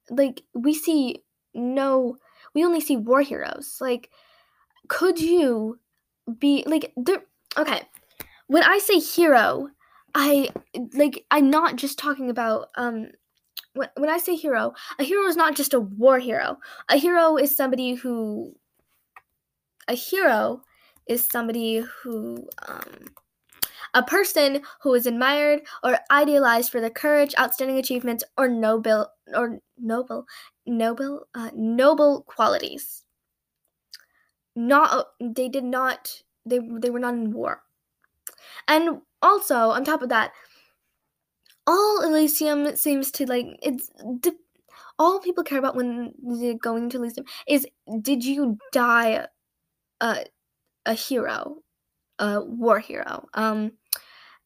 like 0.10 0.43
we 0.53 0.74
see 0.74 1.24
no 1.53 2.17
we 2.53 2.65
only 2.65 2.81
see 2.81 2.98
war 2.98 3.22
heroes. 3.22 3.77
Like 3.79 4.10
could 4.88 5.19
you 5.19 5.79
be 6.39 6.63
like 6.67 6.93
there 6.98 7.24
okay. 7.57 7.81
When 8.48 8.63
i 8.63 8.77
say 8.79 9.00
hero 9.00 9.69
i 10.17 10.50
like 10.93 11.24
i'm 11.31 11.50
not 11.50 11.75
just 11.75 11.97
talking 12.00 12.29
about 12.29 12.69
um 12.75 13.07
when, 13.74 14.09
i 14.09 14.17
say 14.17 14.36
hero 14.36 14.74
a 15.00 15.03
hero 15.03 15.27
is 15.27 15.36
not 15.36 15.55
just 15.55 15.74
a 15.74 15.79
war 15.79 16.19
hero 16.19 16.57
a 16.89 16.97
hero 16.97 17.38
is 17.38 17.55
somebody 17.55 17.93
who 17.93 18.53
a 19.88 19.93
hero 19.93 20.62
is 21.07 21.27
somebody 21.27 21.83
who 22.03 22.47
um, 22.67 23.05
a 23.93 24.03
person 24.03 24.62
who 24.81 24.93
is 24.93 25.05
admired 25.05 25.62
or 25.83 25.97
idealized 26.12 26.71
for 26.71 26.81
their 26.81 26.89
courage, 26.89 27.33
outstanding 27.39 27.77
achievements, 27.77 28.24
or 28.38 28.47
noble 28.47 29.07
or 29.33 29.59
noble 29.77 30.25
noble 30.65 31.27
uh, 31.36 31.51
noble 31.55 32.24
qualities. 32.24 33.03
Not 34.55 35.07
they 35.21 35.47
did 35.50 35.63
not 35.63 36.21
they 36.45 36.59
they 36.59 36.89
were 36.89 37.00
not 37.00 37.13
in 37.13 37.31
war. 37.31 37.63
And 38.68 39.01
also 39.22 39.56
on 39.72 39.84
top 39.84 40.01
of 40.01 40.10
that, 40.10 40.32
all 41.66 42.01
Elysium 42.04 42.75
seems 42.75 43.12
to 43.12 43.25
like 43.25 43.46
it's 43.62 43.89
all 45.00 45.20
people 45.20 45.44
care 45.44 45.60
about 45.60 45.75
when 45.75 46.13
they're 46.24 46.54
going 46.54 46.89
to 46.89 46.98
Elysium 46.98 47.25
is 47.48 47.68
did 48.01 48.24
you 48.24 48.58
die 48.72 49.27
uh 50.00 50.24
a 50.88 50.94
hero, 50.94 51.58
a 52.18 52.42
war 52.42 52.80
hero. 52.80 53.27
Um, 53.34 53.74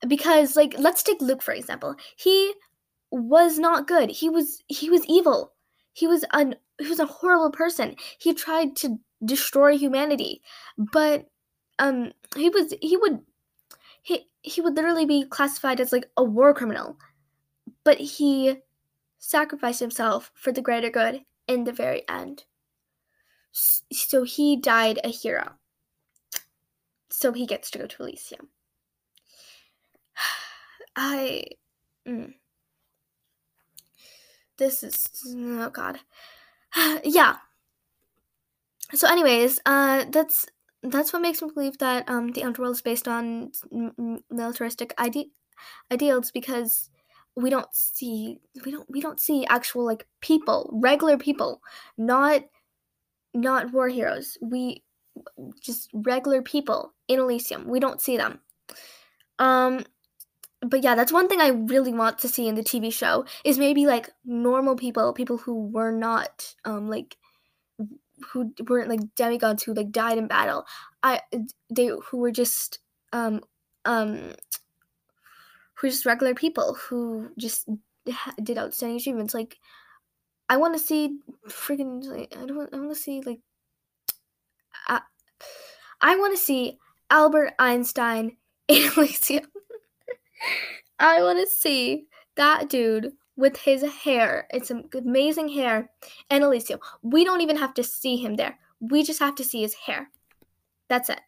because 0.08 0.56
like 0.56 0.76
let's 0.78 1.04
take 1.04 1.22
Luke 1.22 1.42
for 1.44 1.54
example. 1.54 1.96
He 2.18 2.54
was 3.12 3.60
not 3.60 3.88
good. 3.88 4.10
He 4.10 4.30
was 4.30 4.64
he 4.68 4.90
was 4.90 5.06
evil. 5.06 5.54
He 5.94 6.08
was 6.08 6.26
an 6.34 6.56
he 6.80 6.90
was 6.90 7.00
a 7.00 7.06
horrible 7.06 7.52
person. 7.52 7.96
He 8.20 8.34
tried 8.34 8.76
to 8.78 8.98
destroy 9.24 9.78
humanity, 9.78 10.42
but 10.78 11.28
um 11.80 12.12
he 12.36 12.50
was 12.50 12.74
he 12.82 12.98
would 12.98 13.20
he 14.02 14.28
he 14.42 14.62
would 14.62 14.76
literally 14.76 15.06
be 15.06 15.26
classified 15.26 15.80
as 15.80 15.92
like 15.92 16.10
a 16.18 16.24
war 16.24 16.54
criminal. 16.54 16.98
But 17.84 17.98
he 17.98 18.58
sacrificed 19.20 19.80
himself 19.80 20.32
for 20.34 20.52
the 20.52 20.62
greater 20.62 20.90
good 20.90 21.26
in 21.48 21.64
the 21.64 21.74
very 21.74 22.08
end. 22.10 22.46
So 23.52 24.24
he 24.24 24.56
died 24.56 25.00
a 25.04 25.10
hero 25.10 25.56
so 27.22 27.32
he 27.32 27.46
gets 27.46 27.70
to 27.72 27.80
go 27.80 27.86
to 27.86 28.04
Elysium. 28.04 28.50
I. 30.96 31.44
Mm. 32.08 32.34
This 34.58 34.84
is. 34.84 35.08
Oh, 35.28 35.70
God. 35.70 36.00
yeah. 37.04 37.38
So, 38.94 39.08
anyways, 39.08 39.60
uh, 39.66 40.06
that's 40.10 40.48
that's 40.84 41.14
what 41.14 41.22
makes 41.22 41.42
me 41.42 41.50
believe 41.54 41.78
that 41.78 42.10
um, 42.10 42.32
the 42.32 42.44
underworld 42.44 42.76
is 42.76 42.82
based 42.82 43.08
on 43.08 43.52
militaristic 44.30 44.94
ide- 44.98 45.32
ideals 45.92 46.32
because 46.32 46.90
we 47.36 47.50
don't 47.50 47.68
see 47.72 48.40
we 48.66 48.72
don't 48.72 48.90
we 48.90 49.00
don't 49.00 49.20
see 49.20 49.46
actual 49.46 49.86
like 49.86 50.06
people 50.20 50.70
regular 50.74 51.18
people 51.18 51.62
not 51.98 52.42
not 53.34 53.72
war 53.72 53.88
heroes 53.88 54.38
we 54.42 54.84
just 55.62 55.90
regular 55.94 56.42
people 56.42 56.94
in 57.08 57.20
Elysium. 57.20 57.68
We 57.68 57.80
don't 57.80 58.02
see 58.02 58.18
them. 58.18 58.40
Um 59.40 59.86
but 60.62 60.84
yeah, 60.84 60.94
that's 60.94 61.12
one 61.12 61.28
thing 61.28 61.42
I 61.42 61.48
really 61.48 61.92
want 61.92 62.20
to 62.20 62.28
see 62.28 62.48
in 62.48 62.54
the 62.54 62.62
TV 62.62 62.94
show 62.94 63.26
is 63.44 63.58
maybe 63.58 63.88
like 63.88 64.12
normal 64.24 64.76
people, 64.76 65.12
people 65.12 65.38
who 65.38 65.68
were 65.68 65.92
not 65.92 66.56
um 66.66 66.90
like 66.90 67.18
who 68.30 68.54
weren't 68.68 68.90
like 68.90 69.16
demigods 69.16 69.64
who 69.64 69.74
like 69.74 69.92
died 69.92 70.18
in 70.18 70.28
battle. 70.28 70.66
I 71.04 71.22
they 71.70 71.88
who 71.88 72.18
were 72.18 72.32
just 72.32 72.80
um 73.14 73.42
um 73.86 74.34
who 75.76 75.90
just 75.90 76.06
regular 76.06 76.36
people 76.36 76.76
who 76.76 77.30
just 77.38 77.68
did 78.44 78.58
outstanding 78.58 78.98
achievements. 78.98 79.34
Like 79.34 79.58
I 80.50 80.58
want 80.58 80.74
to 80.74 80.80
see 80.80 81.18
freaking 81.48 82.04
like 82.06 82.36
I 82.40 82.46
don't 82.46 82.74
I 82.74 82.78
want 82.78 82.90
to 82.94 82.96
see 82.96 83.22
like 83.22 83.40
I, 84.88 85.02
I 86.02 86.16
want 86.18 86.36
to 86.36 86.44
see 86.44 86.78
Albert 87.10 87.54
Einstein 87.60 88.38
in 88.68 88.92
Elysium. 88.92 89.46
I 91.00 91.22
want 91.22 91.40
to 91.40 91.48
see 91.48 92.06
that 92.36 92.70
dude 92.70 93.14
with 93.42 93.58
his 93.58 93.84
hair. 93.84 94.48
It's 94.52 94.72
amazing 94.72 95.50
hair 95.50 95.90
And 96.30 96.44
Elysium. 96.44 96.80
We 97.02 97.26
don't 97.26 97.42
even 97.42 97.58
have 97.58 97.74
to 97.74 97.84
see 97.84 98.16
him 98.16 98.36
there. 98.36 98.58
We 98.80 99.04
just 99.04 99.20
have 99.20 99.36
to 99.36 99.44
see 99.44 99.62
his 99.62 99.74
hair. 99.74 100.10
That's 100.88 101.10
it. 101.10 101.20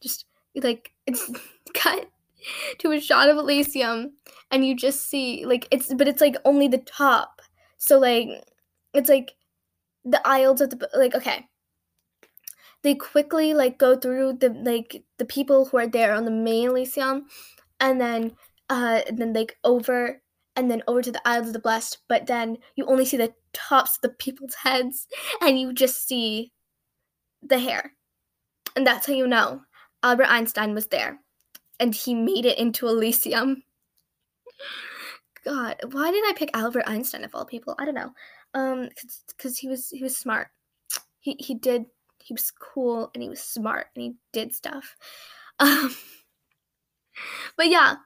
Just 0.00 0.24
like 0.56 0.92
it's 1.06 1.30
cut 1.74 2.10
to 2.78 2.92
a 2.92 3.00
shot 3.00 3.28
of 3.28 3.36
Elysium 3.36 4.12
and 4.50 4.64
you 4.64 4.74
just 4.74 5.08
see 5.08 5.44
like 5.44 5.68
it's 5.70 5.92
but 5.94 6.08
it's 6.08 6.20
like 6.20 6.36
only 6.44 6.66
the 6.66 6.78
top. 6.78 7.42
So 7.76 7.98
like 7.98 8.28
it's 8.94 9.08
like 9.08 9.34
the 10.04 10.26
aisles 10.26 10.60
of 10.60 10.70
the 10.70 10.88
like 10.94 11.14
okay 11.14 11.46
they 12.82 12.94
quickly 12.94 13.54
like 13.54 13.78
go 13.78 13.96
through 13.96 14.34
the 14.34 14.50
like 14.50 15.02
the 15.18 15.24
people 15.24 15.66
who 15.66 15.78
are 15.78 15.86
there 15.86 16.14
on 16.14 16.24
the 16.24 16.30
main 16.30 16.68
Elysium, 16.68 17.26
and 17.80 18.00
then 18.00 18.32
uh 18.70 19.00
and 19.06 19.18
then 19.18 19.32
like 19.32 19.58
over 19.64 20.22
and 20.58 20.68
then 20.68 20.82
over 20.88 21.00
to 21.00 21.12
the 21.12 21.26
Isles 21.26 21.46
of 21.46 21.52
the 21.52 21.60
Blessed, 21.60 21.98
but 22.08 22.26
then 22.26 22.58
you 22.74 22.84
only 22.86 23.04
see 23.04 23.16
the 23.16 23.32
tops 23.52 23.96
of 23.96 24.02
the 24.02 24.08
people's 24.08 24.54
heads 24.64 25.06
and 25.40 25.58
you 25.58 25.72
just 25.72 26.08
see 26.08 26.50
the 27.40 27.60
hair. 27.60 27.92
And 28.74 28.84
that's 28.84 29.06
how 29.06 29.12
you 29.12 29.28
know 29.28 29.62
Albert 30.02 30.26
Einstein 30.26 30.74
was 30.74 30.88
there. 30.88 31.20
And 31.78 31.94
he 31.94 32.12
made 32.12 32.44
it 32.44 32.58
into 32.58 32.88
Elysium. 32.88 33.62
God, 35.44 35.76
why 35.92 36.10
did 36.10 36.24
I 36.26 36.32
pick 36.36 36.50
Albert 36.54 36.84
Einstein 36.88 37.22
of 37.22 37.36
all 37.36 37.44
people? 37.44 37.76
I 37.78 37.84
don't 37.84 37.94
know. 37.94 38.10
Um, 38.52 38.88
because 39.28 39.56
he 39.56 39.68
was 39.68 39.90
he 39.90 40.02
was 40.02 40.16
smart. 40.16 40.48
He 41.20 41.36
he 41.38 41.54
did 41.54 41.84
he 42.18 42.34
was 42.34 42.50
cool 42.50 43.12
and 43.14 43.22
he 43.22 43.28
was 43.28 43.40
smart 43.40 43.86
and 43.94 44.02
he 44.02 44.14
did 44.32 44.54
stuff. 44.54 44.96
Um, 45.60 45.92
but 47.56 47.68
yeah, 47.68 47.96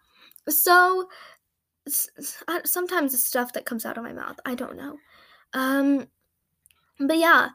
so 0.49 1.06
sometimes 1.89 3.12
the 3.12 3.19
stuff 3.19 3.53
that 3.53 3.65
comes 3.65 3.85
out 3.85 3.99
of 3.99 4.05
my 4.05 4.12
mouth, 4.12 4.39
I 4.45 4.55
don't 4.55 4.77
know. 4.77 4.99
Um, 5.53 6.07
but 6.99 7.19
yeah, 7.19 7.51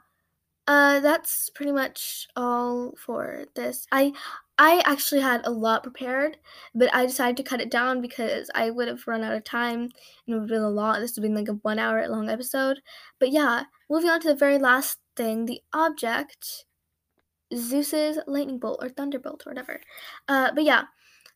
uh, 0.68 1.00
that's 1.00 1.50
pretty 1.50 1.72
much 1.72 2.28
all 2.36 2.94
for 2.98 3.46
this. 3.56 3.88
I 3.92 4.14
I 4.60 4.82
actually 4.86 5.22
had 5.22 5.46
a 5.46 5.52
lot 5.52 5.84
prepared, 5.84 6.38
but 6.74 6.94
I 6.94 7.06
decided 7.06 7.38
to 7.38 7.44
cut 7.44 7.62
it 7.62 7.70
down 7.70 8.02
because 8.02 8.50
I 8.56 8.72
would 8.72 8.88
have 8.88 9.08
run 9.08 9.24
out 9.24 9.36
of 9.36 9.44
time 9.44 9.82
and 9.82 9.92
it 10.28 10.34
would 10.34 10.42
have 10.42 10.50
been 10.50 10.62
a 10.64 10.70
lot. 10.70 11.00
This 11.00 11.16
would 11.16 11.24
have 11.24 11.32
been 11.32 11.38
like 11.38 11.48
a 11.50 11.60
one 11.62 11.80
hour 11.80 12.08
long 12.10 12.30
episode. 12.30 12.80
But 13.20 13.32
yeah, 13.32 13.66
moving 13.90 14.10
on 14.10 14.20
to 14.22 14.30
the 14.30 14.36
very 14.36 14.58
last 14.58 15.00
thing 15.16 15.46
the 15.46 15.62
object 15.74 16.66
Zeus's 17.56 18.20
lightning 18.28 18.60
bolt 18.60 18.80
or 18.82 18.90
thunderbolt 18.90 19.46
or 19.46 19.52
whatever. 19.52 19.80
Uh, 20.28 20.52
but 20.54 20.64
yeah, 20.64 20.86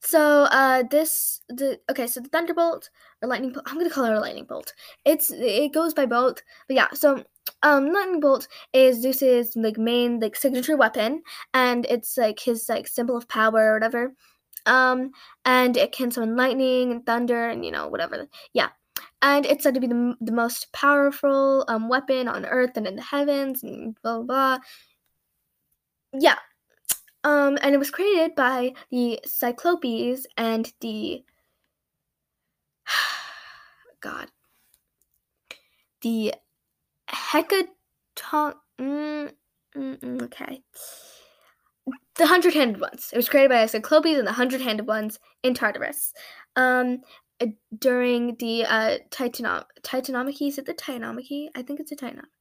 so 0.02 0.44
uh, 0.46 0.84
this 0.90 1.42
the 1.48 1.80
okay, 1.90 2.08
so 2.08 2.22
the 2.22 2.30
thunderbolt 2.30 2.90
or 3.22 3.30
lightning 3.30 3.52
bolt. 3.52 3.66
I'm 3.68 3.78
gonna 3.78 3.90
call 3.90 4.06
it 4.06 4.14
a 4.14 4.20
lightning 4.20 4.46
bolt. 4.46 4.74
It's 5.06 5.32
it 5.32 5.74
goes 5.74 5.94
by 5.94 6.08
both, 6.08 6.42
but 6.68 6.76
yeah. 6.76 6.88
So 6.94 7.24
um, 7.64 7.92
lightning 7.94 8.20
bolt 8.20 8.48
is 8.74 9.02
Zeus's 9.02 9.56
like 9.56 9.78
main 9.78 10.20
like 10.20 10.36
signature 10.36 10.76
weapon, 10.76 11.22
and 11.54 11.86
it's 11.90 12.18
like 12.18 12.40
his 12.40 12.68
like 12.68 12.88
symbol 12.88 13.16
of 13.16 13.28
power 13.28 13.72
or 13.72 13.74
whatever. 13.76 14.14
Um, 14.66 15.12
and 15.46 15.78
it 15.78 15.92
can 15.92 16.12
summon 16.12 16.36
lightning 16.36 16.92
and 16.92 17.06
thunder 17.06 17.50
and 17.50 17.64
you 17.64 17.72
know 17.72 17.88
whatever. 17.88 18.28
Yeah, 18.54 18.70
and 19.22 19.46
it's 19.46 19.64
said 19.64 19.76
to 19.76 19.80
be 19.80 19.88
the, 19.88 20.16
the 20.22 20.32
most 20.32 20.72
powerful 20.74 21.66
um, 21.68 21.90
weapon 21.90 22.28
on 22.28 22.46
Earth 22.46 22.76
and 22.76 22.88
in 22.88 22.96
the 22.96 23.04
heavens 23.04 23.64
and 23.64 23.96
blah 24.02 24.18
blah. 24.22 24.58
blah. 24.58 24.60
Yeah, 26.20 26.38
um, 27.24 27.58
and 27.62 27.74
it 27.76 27.78
was 27.78 27.92
created 27.92 28.36
by 28.36 28.74
the 28.90 29.20
Cyclopes 29.26 30.26
and 30.38 30.72
the 30.82 31.24
God, 34.02 34.28
the 36.02 36.34
Hecaton. 37.10 37.68
Mm, 38.80 39.32
mm, 39.76 40.00
mm, 40.00 40.22
okay, 40.24 40.64
the 42.16 42.28
hundred-handed 42.28 42.82
ones. 42.82 43.10
It 43.14 43.18
was 43.18 43.30
created 43.30 43.50
by 43.50 43.62
the 43.62 43.68
Cyclopes 43.68 44.18
and 44.18 44.28
the 44.28 44.34
hundred-handed 44.34 44.88
ones 44.88 45.20
in 45.44 45.54
Tartarus. 45.54 46.14
Um, 46.56 47.02
during 47.78 48.36
the 48.38 48.66
uh, 48.66 48.98
Titanom- 49.10 49.66
Titanomachy, 49.82 50.48
is 50.48 50.58
it 50.58 50.66
the 50.66 50.74
Titanomachy? 50.74 51.48
I 51.56 51.62
think 51.62 51.80
it's 51.80 51.92
a 51.92 51.96
Titanomachy. 51.96 52.41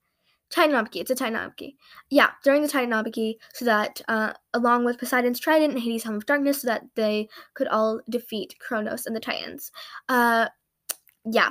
Titanomachy. 0.50 0.96
It's 0.96 1.10
a 1.10 1.14
Titanomachy. 1.14 1.74
Yeah, 2.10 2.30
during 2.44 2.62
the 2.62 2.68
Titanomachy, 2.68 3.36
so 3.54 3.64
that 3.64 4.00
uh, 4.08 4.32
along 4.54 4.84
with 4.84 4.98
Poseidon's 4.98 5.40
trident 5.40 5.74
and 5.74 5.82
Hades' 5.82 6.02
helm 6.02 6.16
of 6.16 6.26
darkness, 6.26 6.62
so 6.62 6.68
that 6.68 6.82
they 6.96 7.28
could 7.54 7.68
all 7.68 8.00
defeat 8.10 8.56
Kronos 8.60 9.06
and 9.06 9.14
the 9.14 9.20
Titans. 9.20 9.70
Uh, 10.08 10.48
yeah, 11.24 11.50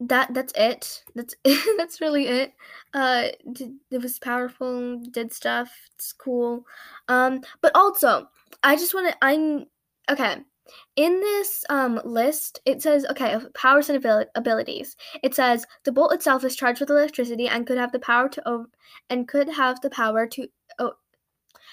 that 0.00 0.32
that's 0.34 0.52
it. 0.56 1.02
That's 1.14 1.34
that's 1.76 2.00
really 2.00 2.26
it. 2.26 2.52
Uh, 2.94 3.28
it 3.90 4.02
was 4.02 4.18
powerful. 4.18 4.98
Did 5.10 5.32
stuff. 5.32 5.70
It's 5.94 6.12
cool. 6.12 6.64
Um, 7.08 7.42
but 7.60 7.72
also, 7.74 8.28
I 8.62 8.76
just 8.76 8.94
want 8.94 9.08
to. 9.08 9.16
I'm 9.22 9.66
okay. 10.10 10.38
In 10.96 11.20
this 11.20 11.64
um, 11.70 12.00
list, 12.04 12.60
it 12.64 12.82
says, 12.82 13.06
okay, 13.10 13.36
powers 13.54 13.88
and 13.88 13.96
abil- 13.98 14.26
abilities. 14.34 14.96
It 15.22 15.34
says 15.34 15.66
the 15.84 15.92
bolt 15.92 16.12
itself 16.12 16.44
is 16.44 16.56
charged 16.56 16.80
with 16.80 16.90
electricity 16.90 17.48
and 17.48 17.66
could 17.66 17.78
have 17.78 17.92
the 17.92 17.98
power 17.98 18.28
to 18.30 18.66
and 19.08 19.28
could 19.28 19.48
have 19.48 19.80
the 19.80 19.90
power 19.90 20.26
to 20.26 20.48
o- 20.78 20.94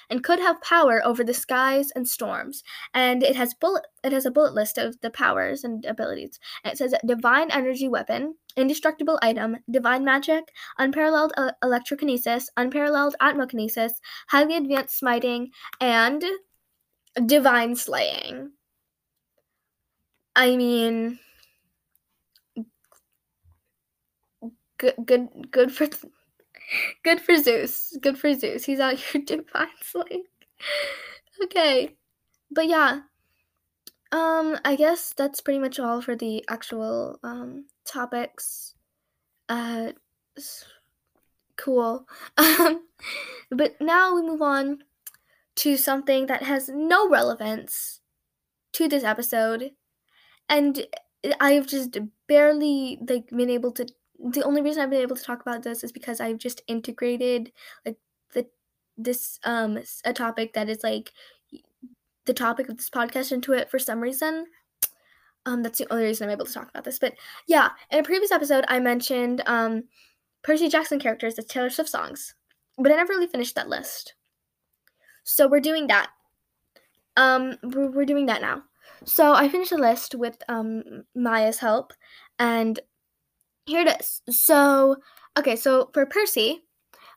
and 0.10 0.24
could 0.24 0.40
have 0.40 0.62
power 0.62 1.02
over 1.06 1.24
the 1.24 1.34
skies 1.34 1.92
and 1.96 2.08
storms. 2.08 2.64
And 2.94 3.24
it 3.24 3.36
has 3.36 3.54
bullet 3.54 3.86
it 4.04 4.12
has 4.12 4.26
a 4.26 4.32
bullet 4.32 4.54
list 4.54 4.78
of 4.78 5.00
the 5.02 5.10
powers 5.10 5.64
and 5.64 5.84
abilities. 5.86 6.40
And 6.64 6.74
it 6.74 6.78
says 6.78 6.94
divine 7.06 7.52
energy 7.52 7.90
weapon, 7.90 8.36
indestructible 8.56 9.20
item, 9.22 9.58
divine 9.70 10.06
magic, 10.06 10.46
unparalleled 10.78 11.34
uh, 11.38 11.52
electrokinesis, 11.64 12.46
unparalleled 12.58 13.16
atmokinesis, 13.22 13.92
highly 14.30 14.56
advanced 14.56 14.98
smiting, 14.98 15.52
and 15.82 16.24
divine 17.26 17.76
slaying. 17.76 18.52
I 20.38 20.56
mean, 20.56 21.18
good, 24.78 24.94
good, 25.04 25.30
good 25.50 25.72
for, 25.72 25.88
good 27.04 27.20
for 27.20 27.36
Zeus. 27.38 27.98
Good 28.00 28.20
for 28.20 28.32
Zeus. 28.36 28.64
He's 28.64 28.80
out 28.80 28.94
here 29.00 29.24
divine 29.26 29.68
slaying. 29.82 30.26
okay, 31.44 31.96
but 32.52 32.68
yeah. 32.68 33.02
Um, 34.12 34.60
I 34.64 34.76
guess 34.76 35.12
that's 35.18 35.42
pretty 35.42 35.60
much 35.60 35.80
all 35.80 36.02
for 36.02 36.16
the 36.16 36.46
actual 36.48 37.20
um 37.24 37.66
topics. 37.84 38.76
Uh, 39.50 39.94
cool. 41.56 42.08
Um, 42.38 42.84
but 43.50 43.76
now 43.82 44.14
we 44.14 44.22
move 44.22 44.42
on 44.44 44.84
to 45.56 45.78
something 45.78 46.28
that 46.28 46.44
has 46.44 46.70
no 46.70 47.10
relevance 47.10 48.02
to 48.74 48.88
this 48.88 49.04
episode 49.04 49.72
and 50.50 50.86
I've 51.40 51.68
just 51.68 51.98
barely 52.28 53.00
like 53.08 53.30
been 53.30 53.50
able 53.50 53.72
to. 53.74 53.88
The 54.20 54.44
only 54.44 54.62
reason 54.62 54.82
I've 54.82 54.90
been 54.90 55.02
able 55.02 55.16
to 55.16 55.24
talk 55.24 55.42
about 55.42 55.64
this 55.64 55.84
is 55.84 55.92
because 55.92 56.20
I've 56.20 56.40
just 56.40 56.62
integrated 56.68 57.52
like 57.86 57.98
the 58.34 58.48
this 58.98 59.40
um 59.44 59.80
a 60.06 60.14
topic 60.14 60.54
that 60.54 60.70
is 60.70 60.84
like 60.84 61.12
the 62.26 62.34
topic 62.34 62.70
of 62.70 62.78
this 62.78 62.90
podcast 62.90 63.32
into 63.32 63.54
it 63.54 63.70
for 63.70 63.80
some 63.80 64.00
reason. 64.00 64.46
Um, 65.46 65.64
that's 65.64 65.80
the 65.80 65.92
only 65.92 66.04
reason 66.04 66.28
I'm 66.28 66.34
able 66.34 66.46
to 66.46 66.54
talk 66.54 66.70
about 66.70 66.84
this. 66.84 67.00
But 67.00 67.14
yeah, 67.48 67.70
in 67.90 68.00
a 68.00 68.04
previous 68.04 68.32
episode, 68.32 68.66
I 68.68 68.80
mentioned 68.80 69.42
um, 69.46 69.86
Percy 70.44 70.68
Jackson 70.68 71.00
characters 71.00 71.40
as 71.40 71.46
Taylor 71.46 71.70
Swift 71.70 71.90
songs, 71.90 72.36
but 72.78 72.92
I 72.92 72.96
never 72.96 73.14
really 73.14 73.28
finished 73.28 73.56
that 73.56 73.70
list. 73.70 74.16
So 75.24 75.48
we're 75.48 75.62
doing 75.62 75.88
that. 75.88 76.10
Um, 77.16 77.58
we're, 77.64 77.90
we're 77.92 78.06
doing 78.06 78.26
that 78.26 78.42
now. 78.42 78.64
So 79.06 79.34
I 79.34 79.50
finished 79.50 79.72
the 79.72 79.78
list 79.78 80.16
with 80.16 80.38
um, 80.50 80.84
Maya's 81.16 81.60
help, 81.60 81.94
and 82.40 82.80
here 83.66 83.82
it 83.82 84.00
is. 84.00 84.22
So, 84.30 84.98
okay, 85.38 85.56
so 85.56 85.90
for 85.94 86.06
Percy, 86.06 86.64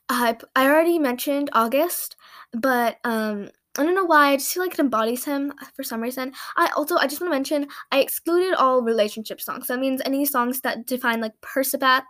I, 0.09 0.37
I 0.57 0.67
already 0.67 0.99
mentioned 0.99 1.51
August, 1.53 2.17
but 2.53 2.99
um, 3.05 3.49
I 3.79 3.85
don't 3.85 3.95
know 3.95 4.05
why. 4.05 4.33
I 4.33 4.37
just 4.37 4.53
feel 4.53 4.65
like 4.65 4.73
it 4.73 4.81
embodies 4.81 5.25
him 5.25 5.53
for 5.75 5.85
some 5.85 6.01
reason. 6.01 6.33
I 6.57 6.71
also 6.77 6.97
I 6.97 7.07
just 7.07 7.21
want 7.21 7.31
to 7.33 7.37
mention 7.37 7.69
I 7.93 8.01
excluded 8.01 8.55
all 8.55 8.83
relationship 8.83 9.41
songs. 9.41 9.69
That 9.69 9.79
means 9.79 10.03
any 10.05 10.25
songs 10.25 10.61
that 10.63 10.87
define 10.87 11.21
like 11.21 11.41
Percabeth, 11.41 12.03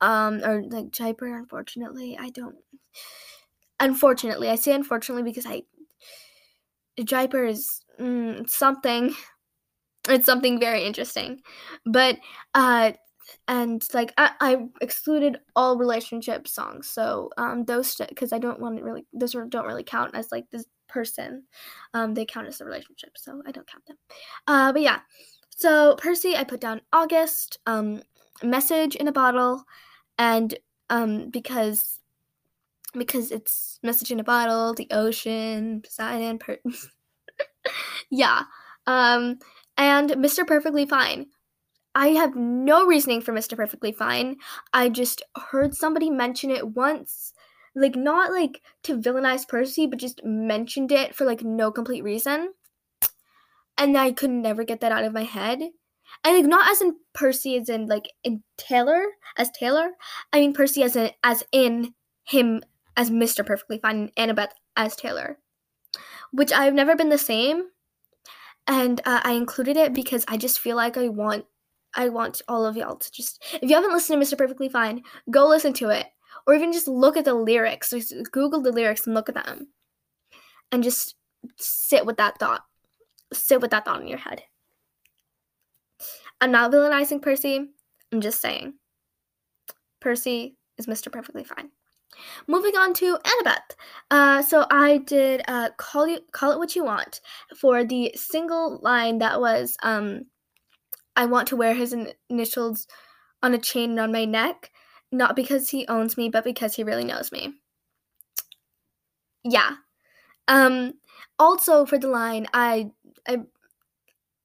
um, 0.00 0.40
or 0.44 0.62
like 0.62 0.92
Jasper. 0.92 1.36
Unfortunately, 1.36 2.16
I 2.18 2.30
don't. 2.30 2.54
Unfortunately, 3.80 4.48
I 4.48 4.54
say 4.54 4.72
unfortunately 4.72 5.24
because 5.24 5.46
I. 5.46 5.62
Jasper 7.02 7.44
is 7.46 7.82
mm, 8.02 8.48
something 8.48 9.14
it's 10.08 10.26
something 10.26 10.58
very 10.58 10.84
interesting. 10.84 11.40
But 11.86 12.18
uh 12.54 12.92
and 13.48 13.86
like 13.94 14.12
I, 14.18 14.32
I 14.40 14.56
excluded 14.80 15.38
all 15.54 15.78
relationship 15.78 16.48
songs 16.48 16.88
so 16.88 17.30
um 17.38 17.64
those 17.64 17.94
because 17.96 18.32
i 18.32 18.38
don't 18.38 18.60
want 18.60 18.76
to 18.76 18.84
really 18.84 19.06
those 19.12 19.32
don't 19.48 19.66
really 19.66 19.84
count 19.84 20.14
as 20.14 20.32
like 20.32 20.50
this 20.50 20.66
person. 20.88 21.44
Um 21.94 22.14
they 22.14 22.26
count 22.26 22.48
as 22.48 22.60
a 22.60 22.64
relationship 22.64 23.16
so 23.16 23.40
i 23.46 23.52
don't 23.52 23.70
count 23.70 23.86
them. 23.86 23.96
Uh 24.46 24.72
but 24.72 24.82
yeah. 24.82 25.00
So 25.50 25.94
percy 25.96 26.36
i 26.36 26.44
put 26.44 26.60
down 26.60 26.80
august 26.92 27.58
um 27.66 28.02
message 28.42 28.96
in 28.96 29.08
a 29.08 29.12
bottle 29.12 29.64
and 30.18 30.58
um 30.90 31.30
because 31.30 32.00
because 32.94 33.30
it's 33.30 33.78
message 33.82 34.10
in 34.10 34.20
a 34.20 34.24
bottle 34.24 34.74
the 34.74 34.88
ocean 34.90 35.80
poseidon 35.80 36.38
per- 36.38 36.58
yeah. 38.10 38.42
Um, 38.86 39.38
and 39.76 40.10
Mr. 40.10 40.46
Perfectly 40.46 40.86
Fine. 40.86 41.26
I 41.94 42.08
have 42.08 42.34
no 42.34 42.86
reasoning 42.86 43.20
for 43.20 43.32
Mr. 43.32 43.56
Perfectly 43.56 43.92
Fine. 43.92 44.36
I 44.72 44.88
just 44.88 45.22
heard 45.50 45.74
somebody 45.74 46.10
mention 46.10 46.50
it 46.50 46.68
once. 46.68 47.32
Like, 47.74 47.96
not 47.96 48.32
like 48.32 48.60
to 48.84 48.98
villainize 48.98 49.48
Percy, 49.48 49.86
but 49.86 49.98
just 49.98 50.22
mentioned 50.24 50.92
it 50.92 51.14
for 51.14 51.24
like 51.24 51.42
no 51.42 51.70
complete 51.70 52.04
reason. 52.04 52.52
And 53.78 53.96
I 53.96 54.12
could 54.12 54.30
never 54.30 54.64
get 54.64 54.80
that 54.80 54.92
out 54.92 55.04
of 55.04 55.12
my 55.12 55.24
head. 55.24 55.60
And 56.24 56.36
like 56.36 56.44
not 56.44 56.70
as 56.70 56.80
in 56.80 56.96
Percy 57.14 57.56
as 57.56 57.68
in 57.68 57.86
like 57.86 58.08
in 58.22 58.42
Taylor 58.58 59.02
as 59.36 59.50
Taylor. 59.50 59.92
I 60.32 60.40
mean 60.40 60.52
Percy 60.52 60.82
as 60.82 60.94
in 60.94 61.10
as 61.24 61.42
in 61.52 61.94
him 62.24 62.62
as 62.96 63.10
Mr. 63.10 63.44
Perfectly 63.44 63.78
Fine 63.78 64.10
and 64.16 64.36
Annabeth 64.36 64.50
as 64.76 64.94
Taylor. 64.94 65.38
Which 66.32 66.52
I've 66.52 66.74
never 66.74 66.96
been 66.96 67.10
the 67.10 67.18
same 67.18 67.64
and 68.66 69.00
uh, 69.04 69.20
I 69.22 69.32
included 69.32 69.76
it 69.76 69.92
because 69.92 70.24
I 70.28 70.36
just 70.36 70.60
feel 70.60 70.76
like 70.76 70.96
I 70.96 71.08
want 71.08 71.44
I 71.94 72.08
want 72.08 72.40
all 72.48 72.64
of 72.64 72.76
y'all 72.76 72.96
to 72.96 73.12
just 73.12 73.42
if 73.60 73.68
you 73.68 73.74
haven't 73.76 73.92
listened 73.92 74.20
to 74.22 74.26
Mr. 74.26 74.38
Perfectly 74.38 74.68
Fine, 74.68 75.02
go 75.30 75.46
listen 75.46 75.72
to 75.74 75.90
it 75.90 76.06
or 76.46 76.54
even 76.54 76.72
just 76.72 76.88
look 76.88 77.16
at 77.16 77.24
the 77.24 77.34
lyrics. 77.34 77.90
Just 77.90 78.14
Google 78.32 78.60
the 78.60 78.72
lyrics 78.72 79.06
and 79.06 79.14
look 79.14 79.28
at 79.28 79.34
them, 79.34 79.68
and 80.70 80.82
just 80.82 81.16
sit 81.56 82.06
with 82.06 82.16
that 82.16 82.38
thought. 82.38 82.64
Sit 83.32 83.60
with 83.60 83.70
that 83.70 83.84
thought 83.84 84.00
in 84.00 84.08
your 84.08 84.18
head. 84.18 84.42
I'm 86.40 86.50
not 86.50 86.72
villainizing 86.72 87.22
Percy. 87.22 87.70
I'm 88.12 88.20
just 88.20 88.40
saying. 88.40 88.74
Percy 90.00 90.56
is 90.76 90.86
Mr. 90.86 91.10
Perfectly 91.10 91.44
Fine. 91.44 91.70
Moving 92.46 92.76
on 92.76 92.94
to 92.94 93.18
Annabeth. 93.24 93.76
Uh, 94.10 94.42
so 94.42 94.66
I 94.70 94.98
did 94.98 95.42
uh, 95.48 95.70
call 95.76 96.06
you 96.06 96.20
call 96.32 96.52
it 96.52 96.58
what 96.58 96.76
you 96.76 96.84
want 96.84 97.20
for 97.56 97.84
the 97.84 98.12
single 98.16 98.78
line 98.82 99.18
that 99.18 99.40
was 99.40 99.76
um, 99.82 100.26
I 101.16 101.26
want 101.26 101.48
to 101.48 101.56
wear 101.56 101.74
his 101.74 101.94
initials 102.28 102.86
on 103.42 103.54
a 103.54 103.58
chain 103.58 103.98
around 103.98 104.12
my 104.12 104.24
neck, 104.24 104.70
not 105.10 105.36
because 105.36 105.70
he 105.70 105.86
owns 105.88 106.16
me, 106.16 106.28
but 106.28 106.44
because 106.44 106.74
he 106.76 106.84
really 106.84 107.04
knows 107.04 107.32
me. 107.32 107.54
Yeah. 109.44 109.76
Um, 110.48 110.94
also 111.38 111.84
for 111.84 111.98
the 111.98 112.08
line, 112.08 112.46
I 112.54 112.90
I 113.26 113.38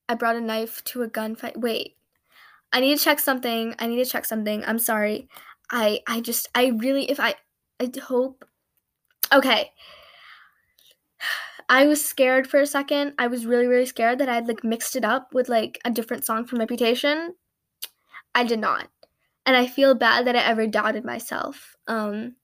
I 0.09 0.15
brought 0.15 0.35
a 0.35 0.41
knife 0.41 0.83
to 0.85 1.03
a 1.03 1.09
gunfight. 1.09 1.57
Wait. 1.57 1.95
I 2.73 2.81
need 2.81 2.97
to 2.97 3.03
check 3.03 3.19
something. 3.19 3.75
I 3.79 3.87
need 3.87 4.03
to 4.03 4.09
check 4.09 4.25
something. 4.25 4.63
I'm 4.65 4.79
sorry. 4.79 5.29
I 5.71 6.01
I 6.07 6.21
just 6.21 6.47
I 6.53 6.67
really 6.67 7.09
if 7.09 7.19
I 7.19 7.35
I 7.79 7.91
hope 8.01 8.45
Okay. 9.33 9.71
I 11.69 11.85
was 11.85 12.03
scared 12.03 12.47
for 12.47 12.59
a 12.61 12.65
second. 12.65 13.13
I 13.17 13.27
was 13.27 13.45
really 13.45 13.67
really 13.67 13.85
scared 13.85 14.19
that 14.19 14.29
I'd 14.29 14.47
like 14.47 14.63
mixed 14.63 14.95
it 14.95 15.03
up 15.03 15.33
with 15.33 15.49
like 15.49 15.79
a 15.83 15.91
different 15.91 16.25
song 16.25 16.45
from 16.45 16.59
Reputation. 16.59 17.35
I 18.33 18.43
did 18.45 18.59
not. 18.59 18.89
And 19.45 19.55
I 19.55 19.67
feel 19.67 19.95
bad 19.95 20.25
that 20.27 20.35
I 20.35 20.39
ever 20.43 20.67
doubted 20.67 21.03
myself 21.05 21.75
um 21.87 22.35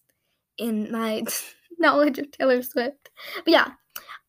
in 0.58 0.92
my 0.92 1.24
knowledge 1.80 2.20
of 2.20 2.32
Taylor 2.32 2.62
Swift. 2.62 3.10
But 3.46 3.52
yeah, 3.52 3.72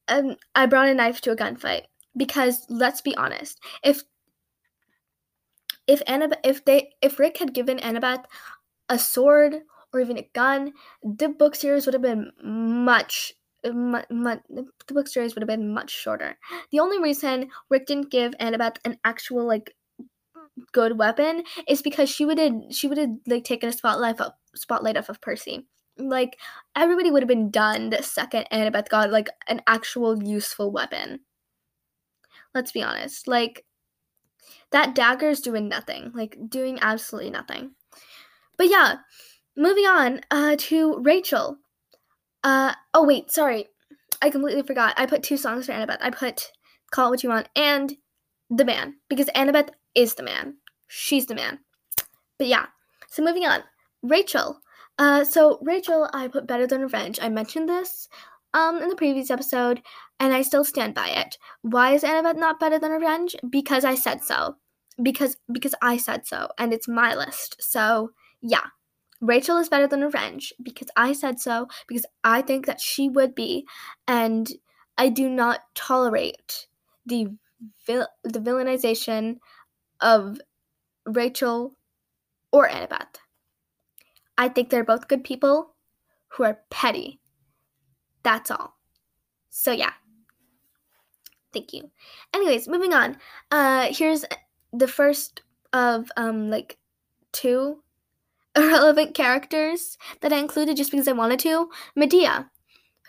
um, 0.09 0.37
I 0.55 0.67
brought 0.67 0.88
a 0.88 0.95
knife 0.95 1.21
to 1.23 1.33
a 1.33 1.37
gunfight 1.37 1.83
because 2.17 2.67
let's 2.69 3.01
be 3.01 3.17
honest, 3.17 3.61
if 3.83 4.05
if 5.87 6.05
Annabeth, 6.07 6.38
if 6.45 6.64
they 6.64 6.93
if 7.03 7.19
Rick 7.19 7.38
had 7.38 7.55
given 7.55 7.79
Annabeth 7.79 8.25
a 8.88 8.99
sword 8.99 9.62
or 9.94 10.00
even 10.00 10.18
a 10.18 10.28
gun, 10.35 10.72
the 11.02 11.28
book 11.28 11.54
series 11.54 11.87
would 11.87 11.94
have 11.94 12.02
been 12.02 12.33
much, 12.42 13.33
much, 13.64 14.07
much 14.11 14.40
the 14.50 14.94
book 14.94 15.09
series 15.09 15.35
would 15.35 15.42
have 15.42 15.48
been 15.48 15.72
much 15.72 15.90
shorter. 15.90 16.37
The 16.72 16.80
only 16.80 17.00
reason 17.00 17.48
Rick 17.70 17.87
didn't 17.87 18.11
give 18.11 18.35
Annabeth 18.40 18.76
an 18.85 18.98
actual 19.04 19.46
like 19.46 19.74
good 20.72 20.98
weapon 20.98 21.44
is 21.68 21.83
because 21.83 22.11
she 22.11 22.24
would 22.24 22.38
have 22.38 22.54
she 22.70 22.87
would 22.88 22.98
have 22.98 23.11
like 23.26 23.44
taken 23.44 23.68
a 23.68 23.72
spotlight 23.72 24.20
of 24.20 24.33
spotlight 24.54 24.96
off 24.96 25.09
of 25.09 25.20
Percy. 25.20 25.66
Like 25.96 26.38
everybody 26.74 27.11
would 27.11 27.22
have 27.22 27.28
been 27.28 27.50
done 27.50 27.90
the 27.90 28.02
second 28.02 28.46
Annabeth 28.52 28.88
got 28.88 29.11
like 29.11 29.28
an 29.48 29.62
actual 29.66 30.22
useful 30.22 30.72
weapon. 30.72 31.20
Let's 32.52 32.72
be 32.72 32.83
honest. 32.83 33.28
Like 33.28 33.64
that 34.72 34.94
dagger's 34.94 35.40
doing 35.40 35.68
nothing. 35.68 36.11
Like 36.14 36.37
doing 36.48 36.78
absolutely 36.83 37.30
nothing. 37.30 37.72
But 38.57 38.68
yeah, 38.70 38.96
moving 39.57 39.85
on 39.85 40.21
uh 40.31 40.57
to 40.59 40.99
Rachel. 41.03 41.59
Uh 42.43 42.75
oh 42.93 43.05
wait, 43.05 43.31
sorry. 43.31 43.69
I 44.23 44.31
completely 44.31 44.62
forgot. 44.62 44.95
I 44.97 45.07
put 45.07 45.23
two 45.23 45.37
songs 45.37 45.67
for 45.67 45.73
Annabeth. 45.73 45.99
I 46.01 46.11
put 46.11 46.51
Call 46.90 47.09
It 47.09 47.11
What 47.11 47.23
You 47.23 47.29
Want 47.31 47.49
and 47.57 47.95
The 48.51 48.64
Man 48.64 48.95
because 49.09 49.27
Annabeth 49.35 49.71
is 49.95 50.14
the 50.14 50.23
man. 50.23 50.57
She's 50.88 51.27
the 51.27 51.35
man. 51.35 51.61
But 52.38 52.49
yeah. 52.49 52.67
So 53.09 53.23
moving 53.23 53.45
on. 53.45 53.62
Rachel. 54.03 54.61
Uh, 54.99 55.25
so 55.25 55.59
Rachel, 55.62 56.09
I 56.12 56.29
put 56.29 56.47
better 56.47 56.67
than 56.67 56.81
revenge. 56.81 57.19
I 57.21 57.29
mentioned 57.29 57.69
this 57.69 58.09
um 58.55 58.81
in 58.83 58.88
the 58.88 58.97
previous 58.97 59.31
episode, 59.31 59.83
and 60.21 60.33
I 60.33 60.43
still 60.43 60.64
stand 60.64 60.95
by 60.95 61.09
it. 61.09 61.37
Why 61.62 61.95
is 61.95 62.03
Annabeth 62.03 62.37
not 62.37 62.61
better 62.61 62.79
than 62.79 62.93
revenge? 62.93 63.35
Because 63.51 63.85
I 63.85 63.95
said 63.95 64.23
so. 64.23 64.57
Because 65.03 65.37
because 65.53 65.75
I 65.83 65.97
said 65.97 66.27
so, 66.27 66.49
and 66.59 66.73
it's 66.73 66.88
my 66.88 67.14
list. 67.14 67.57
So 67.61 68.11
yeah. 68.40 68.67
Rachel 69.25 69.57
is 69.57 69.71
better 69.71 69.87
than 69.87 70.03
Revenge 70.03 70.53
because 70.63 70.89
I 70.97 71.15
said 71.15 71.41
so, 71.41 71.69
because 71.89 72.05
I 72.23 72.43
think 72.43 72.67
that 72.67 72.81
she 72.81 73.09
would 73.09 73.35
be, 73.35 73.67
and 74.07 74.51
I 74.99 75.09
do 75.09 75.31
not 75.31 75.61
tolerate 75.75 76.67
the 77.07 77.29
vil- 77.87 78.09
the 78.23 78.39
villainization 78.39 79.39
of 80.01 80.41
Rachel 81.07 81.75
or 82.53 82.69
Annabeth. 82.69 83.17
I 84.37 84.49
think 84.49 84.69
they're 84.69 84.85
both 84.85 85.09
good 85.09 85.25
people 85.25 85.75
who 86.29 86.45
are 86.45 86.61
petty. 86.71 87.21
That's 88.23 88.51
all. 88.51 88.77
So 89.49 89.73
yeah. 89.73 89.93
Thank 91.53 91.73
you. 91.73 91.91
Anyways, 92.35 92.69
moving 92.69 92.93
on. 92.93 93.17
Uh 93.51 93.87
here's 93.91 94.25
the 94.73 94.89
first 94.89 95.43
of 95.73 96.11
um 96.17 96.51
like 96.51 96.79
two 97.33 97.84
irrelevant 98.57 99.14
characters 99.14 99.99
that 100.21 100.33
I 100.33 100.38
included 100.38 100.77
just 100.77 100.90
because 100.90 101.09
I 101.09 101.12
wanted 101.12 101.38
to. 101.40 101.71
Medea, 101.97 102.51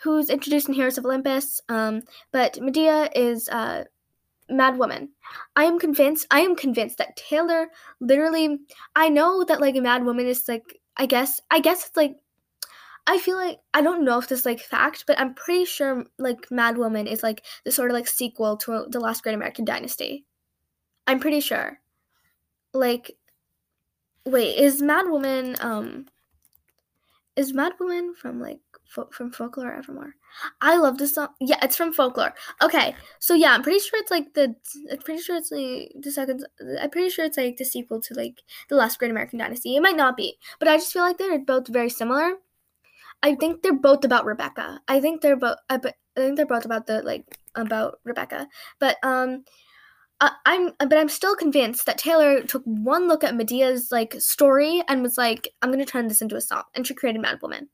who's 0.02 0.30
introduced 0.30 0.68
in 0.68 0.74
Heroes 0.74 0.98
of 0.98 1.04
Olympus. 1.04 1.60
Um, 1.68 2.02
but 2.32 2.60
Medea 2.60 3.10
is 3.14 3.48
uh 3.48 3.84
Mad 4.48 4.78
Woman. 4.78 5.10
I 5.56 5.64
am 5.64 5.78
convinced. 5.78 6.26
I 6.30 6.40
am 6.40 6.54
convinced 6.54 6.98
that 6.98 7.16
Taylor 7.16 7.68
literally. 8.00 8.58
I 8.94 9.08
know 9.08 9.44
that 9.44 9.60
like 9.60 9.76
a 9.76 9.80
Mad 9.80 10.04
Woman 10.04 10.26
is 10.26 10.48
like 10.48 10.80
I 10.96 11.06
guess 11.06 11.40
I 11.50 11.60
guess 11.60 11.86
it's 11.88 11.96
like 11.96 12.16
I 13.08 13.18
feel 13.18 13.36
like 13.36 13.60
I 13.72 13.82
don't 13.82 14.04
know 14.04 14.18
if 14.18 14.28
this 14.28 14.40
is 14.40 14.46
like 14.46 14.60
fact, 14.60 15.04
but 15.06 15.18
I'm 15.18 15.34
pretty 15.34 15.64
sure 15.64 16.04
like 16.18 16.50
Mad 16.50 16.76
Woman 16.76 17.06
is 17.06 17.22
like 17.22 17.44
the 17.64 17.70
sort 17.70 17.90
of 17.90 17.94
like 17.94 18.08
sequel 18.08 18.56
to 18.58 18.86
the 18.90 19.00
Last 19.00 19.22
Great 19.22 19.34
American 19.34 19.64
Dynasty. 19.64 20.26
I'm 21.06 21.20
pretty 21.20 21.40
sure. 21.40 21.78
Like, 22.72 23.16
wait, 24.26 24.58
is 24.58 24.82
Mad 24.82 25.06
Woman 25.08 25.56
um, 25.60 26.06
is 27.36 27.52
Mad 27.52 27.74
Woman 27.78 28.14
from 28.14 28.40
like 28.40 28.60
fo- 28.88 29.10
from 29.12 29.30
Folklore 29.30 29.72
Evermore? 29.72 30.14
I 30.60 30.76
love 30.76 30.98
this 30.98 31.14
song. 31.14 31.28
Yeah, 31.40 31.58
it's 31.62 31.76
from 31.76 31.92
Folklore. 31.92 32.34
Okay, 32.62 32.94
so 33.20 33.34
yeah, 33.34 33.52
I'm 33.52 33.62
pretty 33.62 33.78
sure 33.78 34.00
it's 34.00 34.10
like 34.10 34.34
the. 34.34 34.54
I'm 34.90 34.98
pretty 34.98 35.22
sure 35.22 35.36
it's 35.36 35.50
like 35.50 35.92
the 36.02 36.10
second. 36.10 36.46
I'm 36.80 36.90
pretty 36.90 37.10
sure 37.10 37.24
it's 37.24 37.36
like 37.36 37.56
the 37.56 37.64
sequel 37.64 38.00
to 38.02 38.14
like 38.14 38.42
the 38.68 38.76
Last 38.76 38.98
Great 38.98 39.10
American 39.10 39.38
Dynasty. 39.38 39.76
It 39.76 39.82
might 39.82 39.96
not 39.96 40.16
be, 40.16 40.38
but 40.58 40.68
I 40.68 40.76
just 40.76 40.92
feel 40.92 41.02
like 41.02 41.18
they're 41.18 41.38
both 41.38 41.68
very 41.68 41.90
similar. 41.90 42.34
I 43.22 43.34
think 43.34 43.62
they're 43.62 43.72
both 43.72 44.04
about 44.04 44.26
Rebecca. 44.26 44.80
I 44.88 45.00
think 45.00 45.20
they're 45.20 45.36
both. 45.36 45.56
I, 45.68 45.76
I 45.76 46.20
think 46.20 46.36
they're 46.36 46.46
both 46.46 46.64
about 46.64 46.86
the 46.86 47.02
like 47.02 47.24
about 47.54 47.98
Rebecca. 48.04 48.48
But 48.78 48.96
um, 49.02 49.44
I, 50.20 50.32
I'm 50.46 50.72
but 50.78 50.96
I'm 50.96 51.08
still 51.08 51.36
convinced 51.36 51.84
that 51.86 51.98
Taylor 51.98 52.42
took 52.42 52.62
one 52.64 53.06
look 53.08 53.22
at 53.22 53.34
Medea's 53.34 53.92
like 53.92 54.14
story 54.18 54.82
and 54.88 55.02
was 55.02 55.18
like, 55.18 55.48
I'm 55.60 55.70
gonna 55.70 55.84
turn 55.84 56.08
this 56.08 56.22
into 56.22 56.36
a 56.36 56.40
song, 56.40 56.62
and 56.74 56.86
she 56.86 56.94
created 56.94 57.20
Mad 57.20 57.40
Woman. 57.42 57.68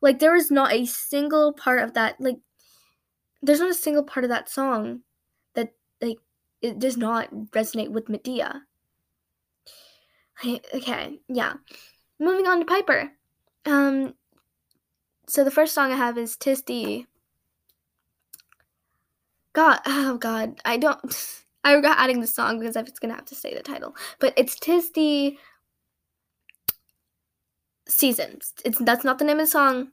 Like 0.00 0.18
there 0.18 0.36
is 0.36 0.50
not 0.50 0.72
a 0.72 0.84
single 0.86 1.52
part 1.52 1.82
of 1.82 1.94
that 1.94 2.20
like 2.20 2.36
there's 3.42 3.60
not 3.60 3.70
a 3.70 3.74
single 3.74 4.04
part 4.04 4.24
of 4.24 4.30
that 4.30 4.48
song 4.48 5.00
that 5.54 5.72
like 6.00 6.18
it 6.62 6.78
does 6.78 6.96
not 6.96 7.34
resonate 7.50 7.90
with 7.90 8.08
Medea. 8.08 8.62
Okay, 10.74 11.20
yeah. 11.28 11.54
Moving 12.18 12.46
on 12.46 12.60
to 12.60 12.66
Piper. 12.66 13.12
Um 13.66 14.14
so 15.26 15.42
the 15.42 15.50
first 15.50 15.74
song 15.74 15.90
I 15.90 15.96
have 15.96 16.18
is 16.18 16.36
Tis 16.36 16.62
the 16.62 17.06
God 19.54 19.80
oh 19.86 20.18
god, 20.18 20.60
I 20.64 20.76
don't 20.76 21.00
I 21.64 21.72
regret 21.72 21.96
adding 21.96 22.20
the 22.20 22.26
song 22.26 22.58
because 22.58 22.76
I'm 22.76 22.84
just 22.84 23.00
gonna 23.00 23.14
have 23.14 23.24
to 23.26 23.34
say 23.34 23.54
the 23.54 23.62
title. 23.62 23.96
But 24.18 24.34
it's 24.36 24.58
Tis 24.58 24.90
the 24.92 25.36
Seasons. 27.88 28.52
It's 28.64 28.78
that's 28.78 29.04
not 29.04 29.18
the 29.18 29.24
name 29.24 29.38
of 29.40 29.46
the 29.46 29.50
song 29.50 29.92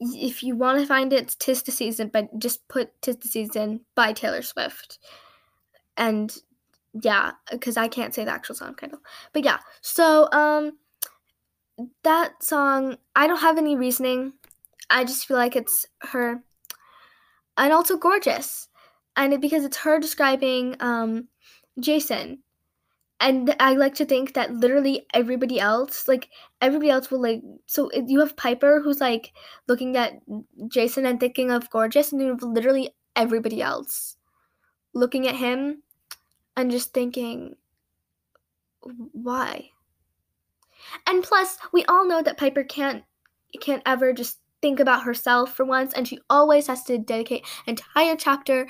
if 0.00 0.42
you 0.42 0.54
want 0.56 0.78
to 0.78 0.86
find 0.86 1.12
it, 1.12 1.22
it's 1.22 1.34
Tis 1.34 1.62
the 1.62 1.72
Season, 1.72 2.08
but 2.12 2.38
just 2.38 2.66
put 2.68 2.90
Tis 3.02 3.16
the 3.16 3.28
Season 3.28 3.80
by 3.94 4.12
Taylor 4.12 4.42
Swift. 4.42 4.98
And 5.96 6.34
yeah, 7.00 7.32
because 7.50 7.76
I 7.76 7.88
can't 7.88 8.14
say 8.14 8.24
the 8.24 8.30
actual 8.30 8.54
song 8.54 8.74
title. 8.74 9.00
But 9.32 9.44
yeah, 9.44 9.58
so 9.80 10.30
um 10.32 10.78
that 12.02 12.42
song, 12.42 12.96
I 13.14 13.26
don't 13.26 13.40
have 13.40 13.58
any 13.58 13.76
reasoning. 13.76 14.34
I 14.90 15.04
just 15.04 15.26
feel 15.26 15.36
like 15.36 15.56
it's 15.56 15.86
her 16.02 16.42
and 17.58 17.72
also 17.72 17.96
gorgeous. 17.98 18.68
And 19.16 19.34
it, 19.34 19.40
because 19.40 19.64
it's 19.64 19.78
her 19.78 19.98
describing 19.98 20.76
um 20.80 21.28
Jason 21.80 22.42
and 23.20 23.54
I 23.58 23.74
like 23.74 23.94
to 23.96 24.04
think 24.04 24.34
that 24.34 24.54
literally 24.54 25.06
everybody 25.12 25.58
else, 25.58 26.06
like 26.06 26.28
everybody 26.60 26.90
else, 26.90 27.10
will 27.10 27.20
like. 27.20 27.42
So 27.66 27.90
you 27.92 28.20
have 28.20 28.36
Piper 28.36 28.80
who's 28.80 29.00
like 29.00 29.32
looking 29.66 29.96
at 29.96 30.20
Jason 30.68 31.04
and 31.04 31.18
thinking 31.18 31.50
of 31.50 31.68
gorgeous, 31.70 32.12
and 32.12 32.20
you 32.20 32.28
have 32.28 32.42
literally 32.42 32.90
everybody 33.16 33.60
else 33.60 34.16
looking 34.94 35.26
at 35.26 35.34
him 35.34 35.82
and 36.56 36.70
just 36.70 36.94
thinking, 36.94 37.56
why? 39.12 39.70
And 41.06 41.24
plus, 41.24 41.58
we 41.72 41.84
all 41.86 42.06
know 42.06 42.22
that 42.22 42.38
Piper 42.38 42.62
can't 42.62 43.02
can't 43.60 43.82
ever 43.84 44.12
just 44.12 44.38
think 44.60 44.80
about 44.80 45.04
herself 45.04 45.54
for 45.54 45.64
once, 45.64 45.92
and 45.94 46.06
she 46.06 46.18
always 46.30 46.66
has 46.66 46.82
to 46.84 46.98
dedicate 46.98 47.46
entire 47.66 48.16
chapter 48.16 48.66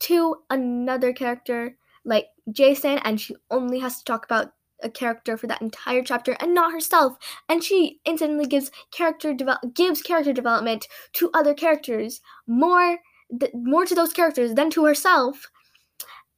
to 0.00 0.36
another 0.50 1.12
character 1.12 1.76
like 2.04 2.26
Jason, 2.50 2.98
and 3.04 3.20
she 3.20 3.36
only 3.50 3.78
has 3.80 3.98
to 3.98 4.04
talk 4.04 4.24
about 4.24 4.52
a 4.82 4.90
character 4.90 5.36
for 5.36 5.46
that 5.46 5.60
entire 5.60 6.02
chapter 6.02 6.36
and 6.40 6.54
not 6.54 6.72
herself. 6.72 7.16
And 7.48 7.62
she 7.62 8.00
instantly 8.04 8.46
gives 8.46 8.70
character 8.90 9.34
develop 9.34 9.74
gives 9.74 10.02
character 10.02 10.32
development 10.32 10.86
to 11.14 11.30
other 11.34 11.54
characters 11.54 12.20
more 12.46 12.98
th- 13.38 13.52
more 13.54 13.84
to 13.84 13.94
those 13.94 14.12
characters 14.12 14.54
than 14.54 14.70
to 14.70 14.84
herself. 14.84 15.50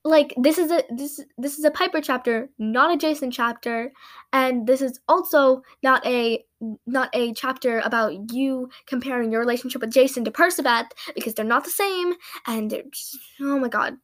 Like 0.05 0.35
this 0.37 0.59
is 0.59 0.73
a 0.73 0.83
this 0.91 1.21
this 1.39 1.59
is 1.59 1.65
a 1.65 1.71
Piper 1.71 2.01
chapter, 2.01 2.51
not 2.59 2.93
a 2.93 2.97
Jason 2.97 3.31
chapter, 3.31 3.93
and 4.33 4.67
this 4.67 4.83
is 4.83 4.99
also 5.09 5.63
not 5.83 6.05
a 6.05 6.45
not 6.87 7.11
a 7.13 7.33
chapter 7.33 7.81
about 7.81 8.33
you 8.33 8.71
comparing 8.87 9.33
your 9.33 9.41
relationship 9.41 9.81
with 9.81 9.93
Jason 9.93 10.25
to 10.25 10.31
Percabeth 10.31 10.91
because 11.15 11.35
they're 11.35 11.45
not 11.45 11.65
the 11.65 11.71
same 11.71 12.15
and 12.47 12.71
just, 12.71 13.19
oh 13.41 13.59
my 13.59 13.69
god. 13.69 13.97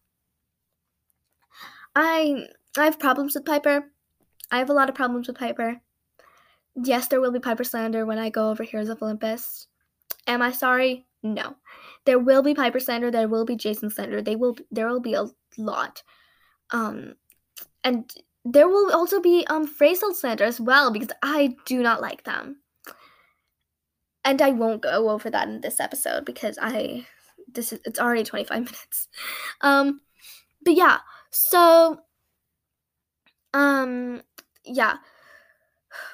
I 1.94 2.47
I 2.77 2.85
have 2.85 2.99
problems 2.99 3.35
with 3.35 3.44
Piper. 3.44 3.90
I 4.51 4.59
have 4.59 4.71
a 4.71 4.75
lot 4.75 4.88
of 4.88 4.94
problems 4.94 5.27
with 5.27 5.38
Piper. 5.38 5.81
Yes, 6.77 7.09
there 7.09 7.21
will 7.21 7.33
be 7.33 7.40
Piper 7.40 7.64
slander 7.64 8.07
when 8.07 8.18
I 8.18 8.31
go 8.31 8.51
over 8.51 8.62
Heroes 8.62 8.88
of 8.88 9.03
Olympus. 9.03 9.66
Am 10.27 10.42
I 10.42 10.53
sorry? 10.53 11.07
No. 11.23 11.57
There 12.05 12.18
will 12.18 12.42
be 12.42 12.55
Piper 12.55 12.81
slander, 12.81 13.11
there 13.11 13.29
will 13.29 13.44
be 13.44 13.57
Jason 13.57 13.90
slander. 13.90 14.23
They 14.23 14.37
will 14.37 14.57
there 14.71 14.88
will 14.88 15.01
be 15.01 15.14
a 15.14 15.27
lot. 15.57 16.03
Um, 16.71 17.14
and 17.83 18.11
there 18.44 18.68
will 18.68 18.92
also 18.92 19.20
be 19.20 19.46
um 19.48 19.66
Frazel 19.66 20.14
slander 20.14 20.44
as 20.44 20.61
well 20.61 20.90
because 20.90 21.11
I 21.22 21.57
do 21.66 21.83
not 21.83 22.01
like 22.01 22.24
them. 22.24 22.57
And 24.24 24.42
I 24.42 24.51
won't 24.51 24.83
go 24.83 25.11
over 25.11 25.31
that 25.31 25.48
in 25.48 25.61
this 25.61 25.81
episode 25.81 26.24
because 26.24 26.59
I 26.61 27.07
this 27.53 27.72
is 27.72 27.81
it's 27.85 27.98
already 27.98 28.24
25 28.24 28.59
minutes. 28.64 29.09
Um 29.61 30.01
but 30.64 30.74
yeah, 30.74 30.98
so 31.31 32.01
um 33.55 34.22
yeah. 34.64 34.96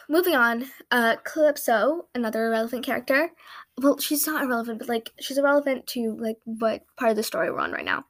Moving 0.08 0.34
on, 0.34 0.66
uh 0.90 1.16
Calypso, 1.24 2.08
another 2.14 2.46
irrelevant 2.46 2.84
character. 2.84 3.30
Well, 3.78 3.98
she's 3.98 4.26
not 4.26 4.44
irrelevant, 4.44 4.78
but 4.78 4.88
like 4.88 5.10
she's 5.20 5.38
irrelevant 5.38 5.86
to 5.88 6.16
like 6.18 6.38
what 6.44 6.82
part 6.96 7.10
of 7.10 7.16
the 7.16 7.22
story 7.22 7.50
we're 7.50 7.58
on 7.58 7.72
right 7.72 7.84
now. 7.84 8.04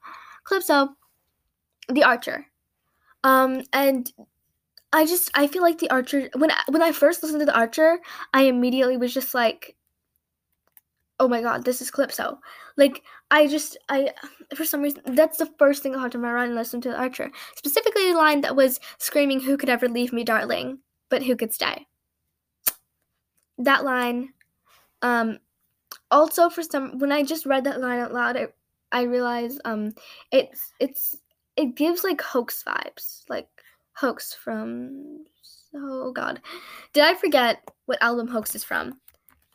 Calypso 0.45 0.95
the 1.89 2.03
Archer. 2.03 2.45
Um, 3.25 3.63
and 3.73 4.13
I 4.93 5.05
just 5.07 5.31
I 5.33 5.47
feel 5.47 5.63
like 5.63 5.79
the 5.79 5.89
Archer 5.89 6.29
when 6.37 6.51
I, 6.51 6.61
when 6.69 6.83
I 6.83 6.91
first 6.91 7.23
listened 7.23 7.39
to 7.39 7.45
the 7.47 7.57
Archer, 7.57 7.97
I 8.35 8.43
immediately 8.43 8.97
was 8.97 9.15
just 9.15 9.33
like, 9.33 9.75
oh 11.19 11.27
my 11.27 11.41
god, 11.41 11.65
this 11.65 11.81
is 11.81 11.89
Calypso. 11.89 12.39
Like 12.77 13.01
I 13.31 13.47
just 13.47 13.77
I 13.89 14.11
for 14.55 14.63
some 14.63 14.81
reason 14.83 15.01
that's 15.15 15.39
the 15.39 15.51
first 15.57 15.81
thing 15.81 15.95
I 15.95 16.03
thought 16.03 16.11
to 16.11 16.19
my 16.19 16.31
run 16.31 16.49
and 16.49 16.55
listened 16.55 16.83
to 16.83 16.89
the 16.89 16.99
Archer. 16.99 17.31
Specifically 17.55 18.11
the 18.11 18.17
line 18.17 18.41
that 18.41 18.55
was 18.55 18.79
screaming, 18.99 19.39
"Who 19.39 19.57
could 19.57 19.69
ever 19.69 19.89
leave 19.89 20.13
me, 20.13 20.23
darling? 20.23 20.79
But 21.09 21.23
who 21.23 21.35
could 21.35 21.51
stay?" 21.51 21.87
That 23.57 23.83
line. 23.83 24.33
Um, 25.01 25.39
also 26.11 26.49
for 26.49 26.61
some 26.61 26.99
when 26.99 27.11
I 27.11 27.23
just 27.23 27.47
read 27.47 27.63
that 27.63 27.81
line 27.81 27.99
out 27.99 28.13
loud, 28.13 28.37
I 28.37 28.47
I 28.91 29.03
realized 29.03 29.61
um 29.65 29.93
it's 30.31 30.71
it's 30.79 31.17
it 31.57 31.75
gives 31.75 32.03
like 32.03 32.21
hoax 32.21 32.63
vibes, 32.65 33.23
like 33.29 33.47
hoax 33.93 34.33
from 34.33 35.25
oh 35.73 36.11
god. 36.11 36.41
Did 36.93 37.03
I 37.03 37.13
forget 37.13 37.67
what 37.85 38.01
album 38.01 38.27
hoax 38.27 38.55
is 38.55 38.63
from? 38.63 38.99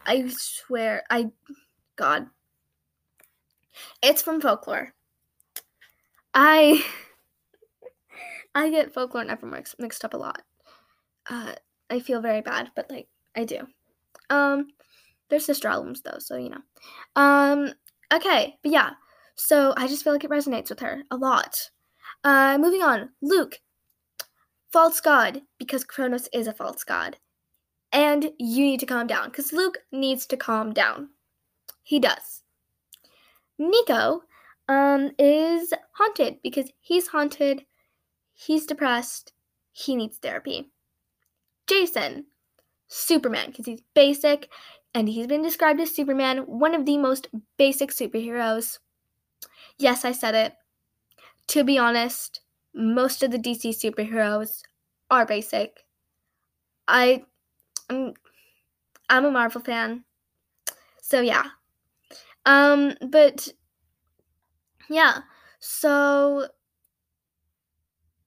I 0.06 0.28
swear 0.28 1.02
I 1.10 1.30
god. 1.96 2.26
It's 4.02 4.22
from 4.22 4.40
folklore. 4.40 4.94
I 6.34 6.84
I 8.54 8.70
get 8.70 8.92
folklore 8.92 9.22
and 9.22 9.30
Evermore 9.30 9.62
mixed 9.78 10.04
up 10.04 10.14
a 10.14 10.18
lot. 10.18 10.42
Uh, 11.28 11.54
I 11.88 12.00
feel 12.00 12.20
very 12.20 12.40
bad, 12.40 12.70
but 12.74 12.90
like 12.90 13.08
I 13.36 13.44
do. 13.44 13.66
Um, 14.28 14.68
they're 15.28 15.40
sister 15.40 15.68
albums 15.68 16.02
though, 16.02 16.18
so 16.18 16.36
you 16.36 16.50
know. 16.50 16.62
Um, 17.16 17.72
okay, 18.12 18.56
but 18.62 18.72
yeah. 18.72 18.90
So 19.36 19.72
I 19.76 19.86
just 19.86 20.04
feel 20.04 20.12
like 20.12 20.24
it 20.24 20.30
resonates 20.30 20.70
with 20.70 20.80
her 20.80 21.02
a 21.10 21.16
lot. 21.16 21.70
Uh, 22.22 22.58
moving 22.58 22.82
on. 22.82 23.10
Luke. 23.22 23.60
False 24.72 25.00
god, 25.00 25.42
because 25.58 25.84
Kronos 25.84 26.28
is 26.32 26.46
a 26.46 26.52
false 26.52 26.84
god. 26.84 27.16
And 27.92 28.32
you 28.38 28.64
need 28.64 28.80
to 28.80 28.86
calm 28.86 29.06
down, 29.06 29.30
because 29.30 29.52
Luke 29.52 29.78
needs 29.90 30.26
to 30.26 30.36
calm 30.36 30.72
down. 30.72 31.08
He 31.82 31.98
does. 31.98 32.42
Nico 33.58 34.22
um, 34.68 35.10
is 35.18 35.72
haunted 35.92 36.36
because 36.42 36.70
he's 36.80 37.08
haunted, 37.08 37.64
he's 38.32 38.64
depressed, 38.64 39.32
he 39.72 39.96
needs 39.96 40.18
therapy. 40.18 40.70
Jason, 41.66 42.26
Superman, 42.86 43.48
because 43.48 43.66
he's 43.66 43.82
basic 43.94 44.48
and 44.94 45.08
he's 45.08 45.26
been 45.26 45.42
described 45.42 45.80
as 45.80 45.94
Superman, 45.94 46.38
one 46.38 46.74
of 46.74 46.86
the 46.86 46.96
most 46.96 47.28
basic 47.58 47.90
superheroes. 47.90 48.78
Yes, 49.78 50.04
I 50.04 50.12
said 50.12 50.34
it 50.34 50.54
to 51.48 51.64
be 51.64 51.78
honest, 51.78 52.40
most 52.74 53.22
of 53.22 53.30
the 53.30 53.38
DC 53.38 53.70
superheroes 53.70 54.62
are 55.10 55.26
basic. 55.26 55.84
I 56.86 57.24
I'm 57.88 58.14
I'm 59.08 59.24
a 59.24 59.30
Marvel 59.30 59.60
fan. 59.60 60.04
So 61.02 61.20
yeah. 61.20 61.44
Um 62.46 62.94
but 63.08 63.48
yeah. 64.88 65.18
So 65.58 66.48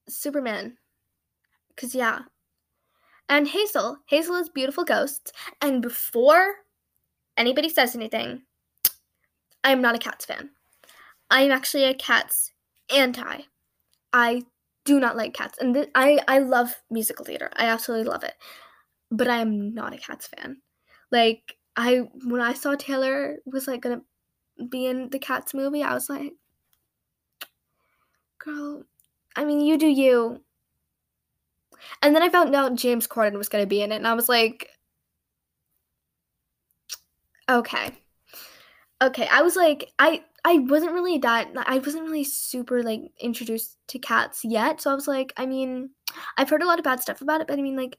Superman. 0.08 0.78
Cuz 1.78 1.96
yeah. 1.96 2.20
And 3.30 3.48
Hazel, 3.48 3.98
Hazel 4.08 4.36
is 4.36 4.50
beautiful 4.50 4.84
ghosts 4.84 5.32
and 5.62 5.82
before 5.82 6.56
anybody 7.38 7.70
says 7.70 7.96
anything, 7.96 8.44
I'm 9.64 9.82
not 9.82 9.96
a 9.96 10.00
Cats 10.00 10.26
fan. 10.26 10.50
I'm 11.30 11.52
actually 11.52 11.86
a 11.86 11.94
Cats 11.94 12.53
anti. 12.94 13.42
I 14.14 14.44
do 14.86 15.00
not 15.00 15.18
like 15.18 15.34
cats, 15.34 15.58
and 15.60 15.74
th- 15.76 15.90
I 15.96 16.20
I 16.28 16.40
love 16.40 16.76
musical 16.92 17.26
theater. 17.26 17.52
I 17.56 17.66
absolutely 17.68 18.10
love 18.10 18.24
it, 18.24 18.36
but 19.12 19.28
I 19.30 19.38
am 19.40 19.74
not 19.74 19.94
a 19.94 19.98
cats 19.98 20.28
fan. 20.28 20.58
Like 21.12 21.56
I 21.78 22.10
when 22.26 22.42
I 22.42 22.54
saw 22.54 22.76
Taylor 22.76 23.38
was 23.46 23.68
like 23.68 23.82
gonna 23.82 24.02
be 24.70 24.86
in 24.88 25.10
the 25.12 25.20
Cats 25.20 25.54
movie, 25.54 25.84
I 25.84 25.94
was 25.94 26.10
like, 26.10 26.34
girl, 28.40 28.84
I 29.36 29.46
mean 29.46 29.62
you 29.62 29.78
do 29.78 29.88
you. 29.88 30.42
And 32.02 32.16
then 32.16 32.22
I 32.24 32.30
found 32.30 32.54
out 32.56 32.76
James 32.76 33.08
Corden 33.08 33.38
was 33.38 33.50
gonna 33.50 33.66
be 33.66 33.82
in 33.82 33.92
it, 33.92 33.96
and 33.98 34.08
I 34.08 34.14
was 34.14 34.30
like, 34.30 34.70
okay, 37.50 37.92
okay. 39.02 39.28
I 39.32 39.42
was 39.42 39.56
like, 39.56 39.92
I 40.00 40.24
I 40.46 40.60
wasn't 40.60 40.92
really 40.92 41.18
that 41.20 41.50
I 41.56 41.78
wasn't 41.78 42.04
really 42.04 42.26
super 42.26 42.84
like 42.84 43.02
introduced 43.20 43.78
to 43.88 44.00
cats 44.00 44.44
yet. 44.44 44.82
So 44.82 44.92
I 44.92 44.96
was 44.96 45.08
like, 45.08 45.32
I 45.38 45.46
mean, 45.46 45.92
I've 46.38 46.50
heard 46.50 46.62
a 46.62 46.66
lot 46.66 46.80
of 46.80 46.84
bad 46.84 47.02
stuff 47.02 47.22
about 47.22 47.42
it, 47.42 47.48
but 47.48 47.58
I 47.58 47.62
mean 47.62 47.78
like 47.78 47.98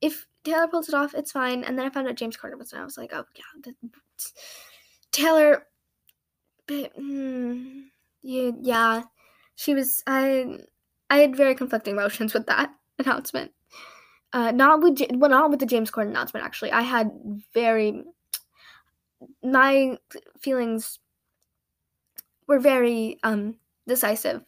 if 0.00 0.26
Taylor 0.44 0.68
pulls 0.68 0.88
it 0.88 0.94
off, 0.94 1.14
it's 1.14 1.32
fine. 1.32 1.64
And 1.64 1.78
then 1.78 1.86
I 1.86 1.90
found 1.90 2.08
out 2.08 2.16
James 2.16 2.36
Corden 2.36 2.58
was 2.58 2.72
and 2.72 2.82
I 2.82 2.84
was 2.84 2.98
like, 2.98 3.12
oh 3.12 3.24
yeah, 3.34 3.42
the, 3.62 3.74
Taylor 5.12 5.64
but 6.68 6.94
mm, 6.96 7.84
yeah, 8.22 8.50
yeah. 8.60 9.02
She 9.56 9.74
was 9.74 10.02
I 10.06 10.58
I 11.10 11.18
had 11.18 11.34
very 11.34 11.56
conflicting 11.56 11.94
emotions 11.94 12.34
with 12.34 12.46
that 12.46 12.70
announcement. 12.98 13.52
Uh, 14.32 14.52
not 14.52 14.82
with 14.82 15.00
well, 15.14 15.30
not 15.30 15.50
with 15.50 15.58
the 15.58 15.66
James 15.66 15.90
Corden 15.90 16.08
announcement. 16.08 16.44
Actually, 16.44 16.70
I 16.72 16.82
had 16.82 17.10
very 17.54 18.04
my 19.42 19.96
feelings 20.40 21.00
were 22.48 22.58
very 22.58 23.18
um, 23.22 23.54
decisive, 23.86 24.42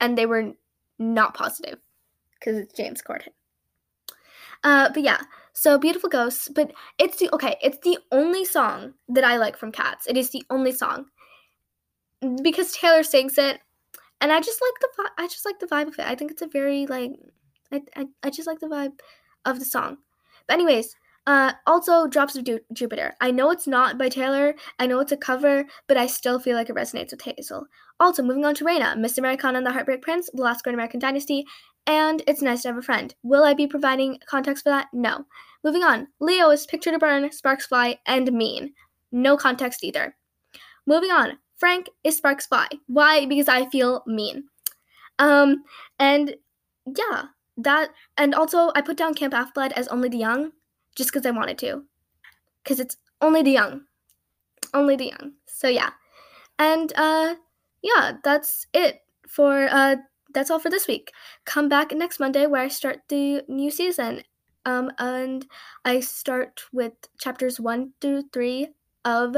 and 0.00 0.16
they 0.16 0.26
were 0.26 0.52
not 0.98 1.34
positive 1.34 1.78
because 2.38 2.56
it's 2.56 2.74
James 2.74 3.02
Corden. 3.02 3.28
Uh, 4.64 4.88
but 4.94 5.02
yeah, 5.02 5.20
so 5.52 5.78
beautiful 5.78 6.08
ghosts. 6.08 6.48
But 6.48 6.72
it's 6.98 7.18
the 7.18 7.32
okay. 7.34 7.56
It's 7.62 7.78
the 7.82 7.98
only 8.12 8.44
song 8.44 8.94
that 9.08 9.24
I 9.24 9.36
like 9.36 9.56
from 9.56 9.72
Cats. 9.72 10.06
It 10.06 10.16
is 10.16 10.30
the 10.30 10.44
only 10.50 10.72
song 10.72 11.06
because 12.42 12.72
Taylor 12.72 13.02
sings 13.02 13.36
it, 13.38 13.60
and 14.20 14.32
I 14.32 14.40
just 14.40 14.60
like 14.62 14.74
the 14.80 15.10
I 15.18 15.26
just 15.26 15.44
like 15.44 15.58
the 15.58 15.66
vibe 15.66 15.88
of 15.88 15.98
it. 15.98 16.06
I 16.06 16.14
think 16.14 16.30
it's 16.30 16.42
a 16.42 16.46
very 16.46 16.86
like 16.86 17.12
I 17.72 17.82
I, 17.96 18.06
I 18.22 18.30
just 18.30 18.46
like 18.46 18.60
the 18.60 18.66
vibe 18.68 18.98
of 19.44 19.58
the 19.58 19.64
song. 19.64 19.98
But 20.46 20.54
anyways, 20.54 20.94
uh, 21.26 21.52
also, 21.66 22.06
Drops 22.06 22.36
of 22.36 22.46
Jupiter. 22.72 23.14
I 23.20 23.30
know 23.30 23.50
it's 23.50 23.66
not 23.66 23.98
by 23.98 24.08
Taylor, 24.08 24.54
I 24.78 24.86
know 24.86 25.00
it's 25.00 25.12
a 25.12 25.16
cover, 25.16 25.64
but 25.88 25.96
I 25.96 26.06
still 26.06 26.38
feel 26.38 26.56
like 26.56 26.70
it 26.70 26.76
resonates 26.76 27.10
with 27.10 27.22
Hazel. 27.22 27.66
Also, 27.98 28.22
moving 28.22 28.44
on 28.44 28.54
to 28.56 28.64
Reyna, 28.64 28.94
Miss 28.96 29.18
Americana 29.18 29.58
and 29.58 29.66
the 29.66 29.72
Heartbreak 29.72 30.02
Prince, 30.02 30.30
The 30.32 30.42
Last 30.42 30.62
Great 30.62 30.74
American 30.74 31.00
Dynasty, 31.00 31.44
and 31.86 32.22
It's 32.26 32.42
Nice 32.42 32.62
to 32.62 32.68
Have 32.68 32.76
a 32.76 32.82
Friend. 32.82 33.14
Will 33.22 33.42
I 33.42 33.54
be 33.54 33.66
providing 33.66 34.18
context 34.26 34.64
for 34.64 34.70
that? 34.70 34.88
No. 34.92 35.24
Moving 35.64 35.82
on, 35.82 36.08
Leo 36.20 36.50
is 36.50 36.66
Picture 36.66 36.92
to 36.92 36.98
Burn, 36.98 37.30
Sparks 37.32 37.66
Fly, 37.66 37.98
and 38.06 38.32
Mean. 38.32 38.72
No 39.10 39.36
context 39.36 39.82
either. 39.82 40.14
Moving 40.86 41.10
on, 41.10 41.38
Frank 41.56 41.88
is 42.04 42.16
Sparks 42.16 42.46
Fly. 42.46 42.68
Why? 42.86 43.26
Because 43.26 43.48
I 43.48 43.68
feel 43.70 44.02
mean. 44.06 44.44
Um, 45.18 45.64
and 45.98 46.36
yeah, 46.86 47.24
that 47.56 47.90
and 48.16 48.34
also 48.34 48.70
I 48.74 48.82
put 48.82 48.96
down 48.96 49.14
Camp 49.14 49.32
Half 49.32 49.54
Blood 49.54 49.72
as 49.72 49.88
only 49.88 50.08
the 50.08 50.18
young, 50.18 50.52
just 50.96 51.10
because 51.12 51.24
I 51.26 51.30
wanted 51.30 51.58
to, 51.58 51.84
because 52.64 52.80
it's 52.80 52.96
only 53.20 53.42
the 53.42 53.52
young, 53.52 53.82
only 54.74 54.96
the 54.96 55.06
young. 55.06 55.32
So 55.46 55.68
yeah, 55.68 55.90
and 56.58 56.92
uh, 56.96 57.36
yeah, 57.82 58.16
that's 58.24 58.66
it 58.74 59.02
for 59.28 59.68
uh, 59.70 59.96
that's 60.34 60.50
all 60.50 60.58
for 60.58 60.70
this 60.70 60.88
week. 60.88 61.12
Come 61.44 61.68
back 61.68 61.92
next 61.92 62.18
Monday 62.20 62.46
where 62.46 62.62
I 62.62 62.68
start 62.68 63.00
the 63.08 63.42
new 63.48 63.70
season. 63.70 64.22
Um, 64.64 64.90
and 64.98 65.46
I 65.84 66.00
start 66.00 66.62
with 66.72 66.92
chapters 67.20 67.60
one 67.60 67.92
through 68.00 68.24
three 68.32 68.68
of 69.04 69.36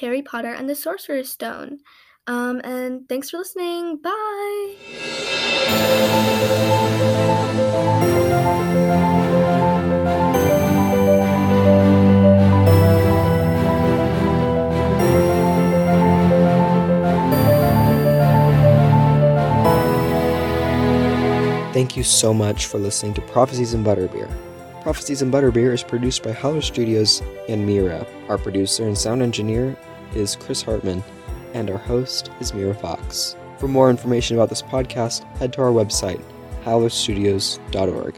Harry 0.00 0.22
Potter 0.22 0.52
and 0.52 0.70
the 0.70 0.76
Sorcerer's 0.76 1.32
Stone. 1.32 1.80
Um, 2.28 2.60
and 2.62 3.08
thanks 3.08 3.30
for 3.30 3.38
listening. 3.38 3.96
Bye. 3.96 4.76
You 21.98 22.04
so 22.04 22.32
much 22.32 22.66
for 22.66 22.78
listening 22.78 23.12
to 23.14 23.20
Prophecies 23.22 23.74
and 23.74 23.84
Butterbeer. 23.84 24.32
Prophecies 24.82 25.20
and 25.20 25.34
Butterbeer 25.34 25.74
is 25.74 25.82
produced 25.82 26.22
by 26.22 26.30
Howler 26.30 26.60
Studios 26.60 27.20
and 27.48 27.68
Meera. 27.68 28.06
Our 28.28 28.38
producer 28.38 28.86
and 28.86 28.96
sound 28.96 29.20
engineer 29.20 29.76
is 30.14 30.36
Chris 30.36 30.62
Hartman, 30.62 31.02
and 31.54 31.68
our 31.68 31.76
host 31.76 32.30
is 32.38 32.52
Meera 32.52 32.80
Fox. 32.80 33.34
For 33.58 33.66
more 33.66 33.90
information 33.90 34.36
about 34.36 34.48
this 34.48 34.62
podcast, 34.62 35.24
head 35.38 35.52
to 35.54 35.60
our 35.60 35.72
website, 35.72 36.22
howlerstudios.org. 36.62 38.14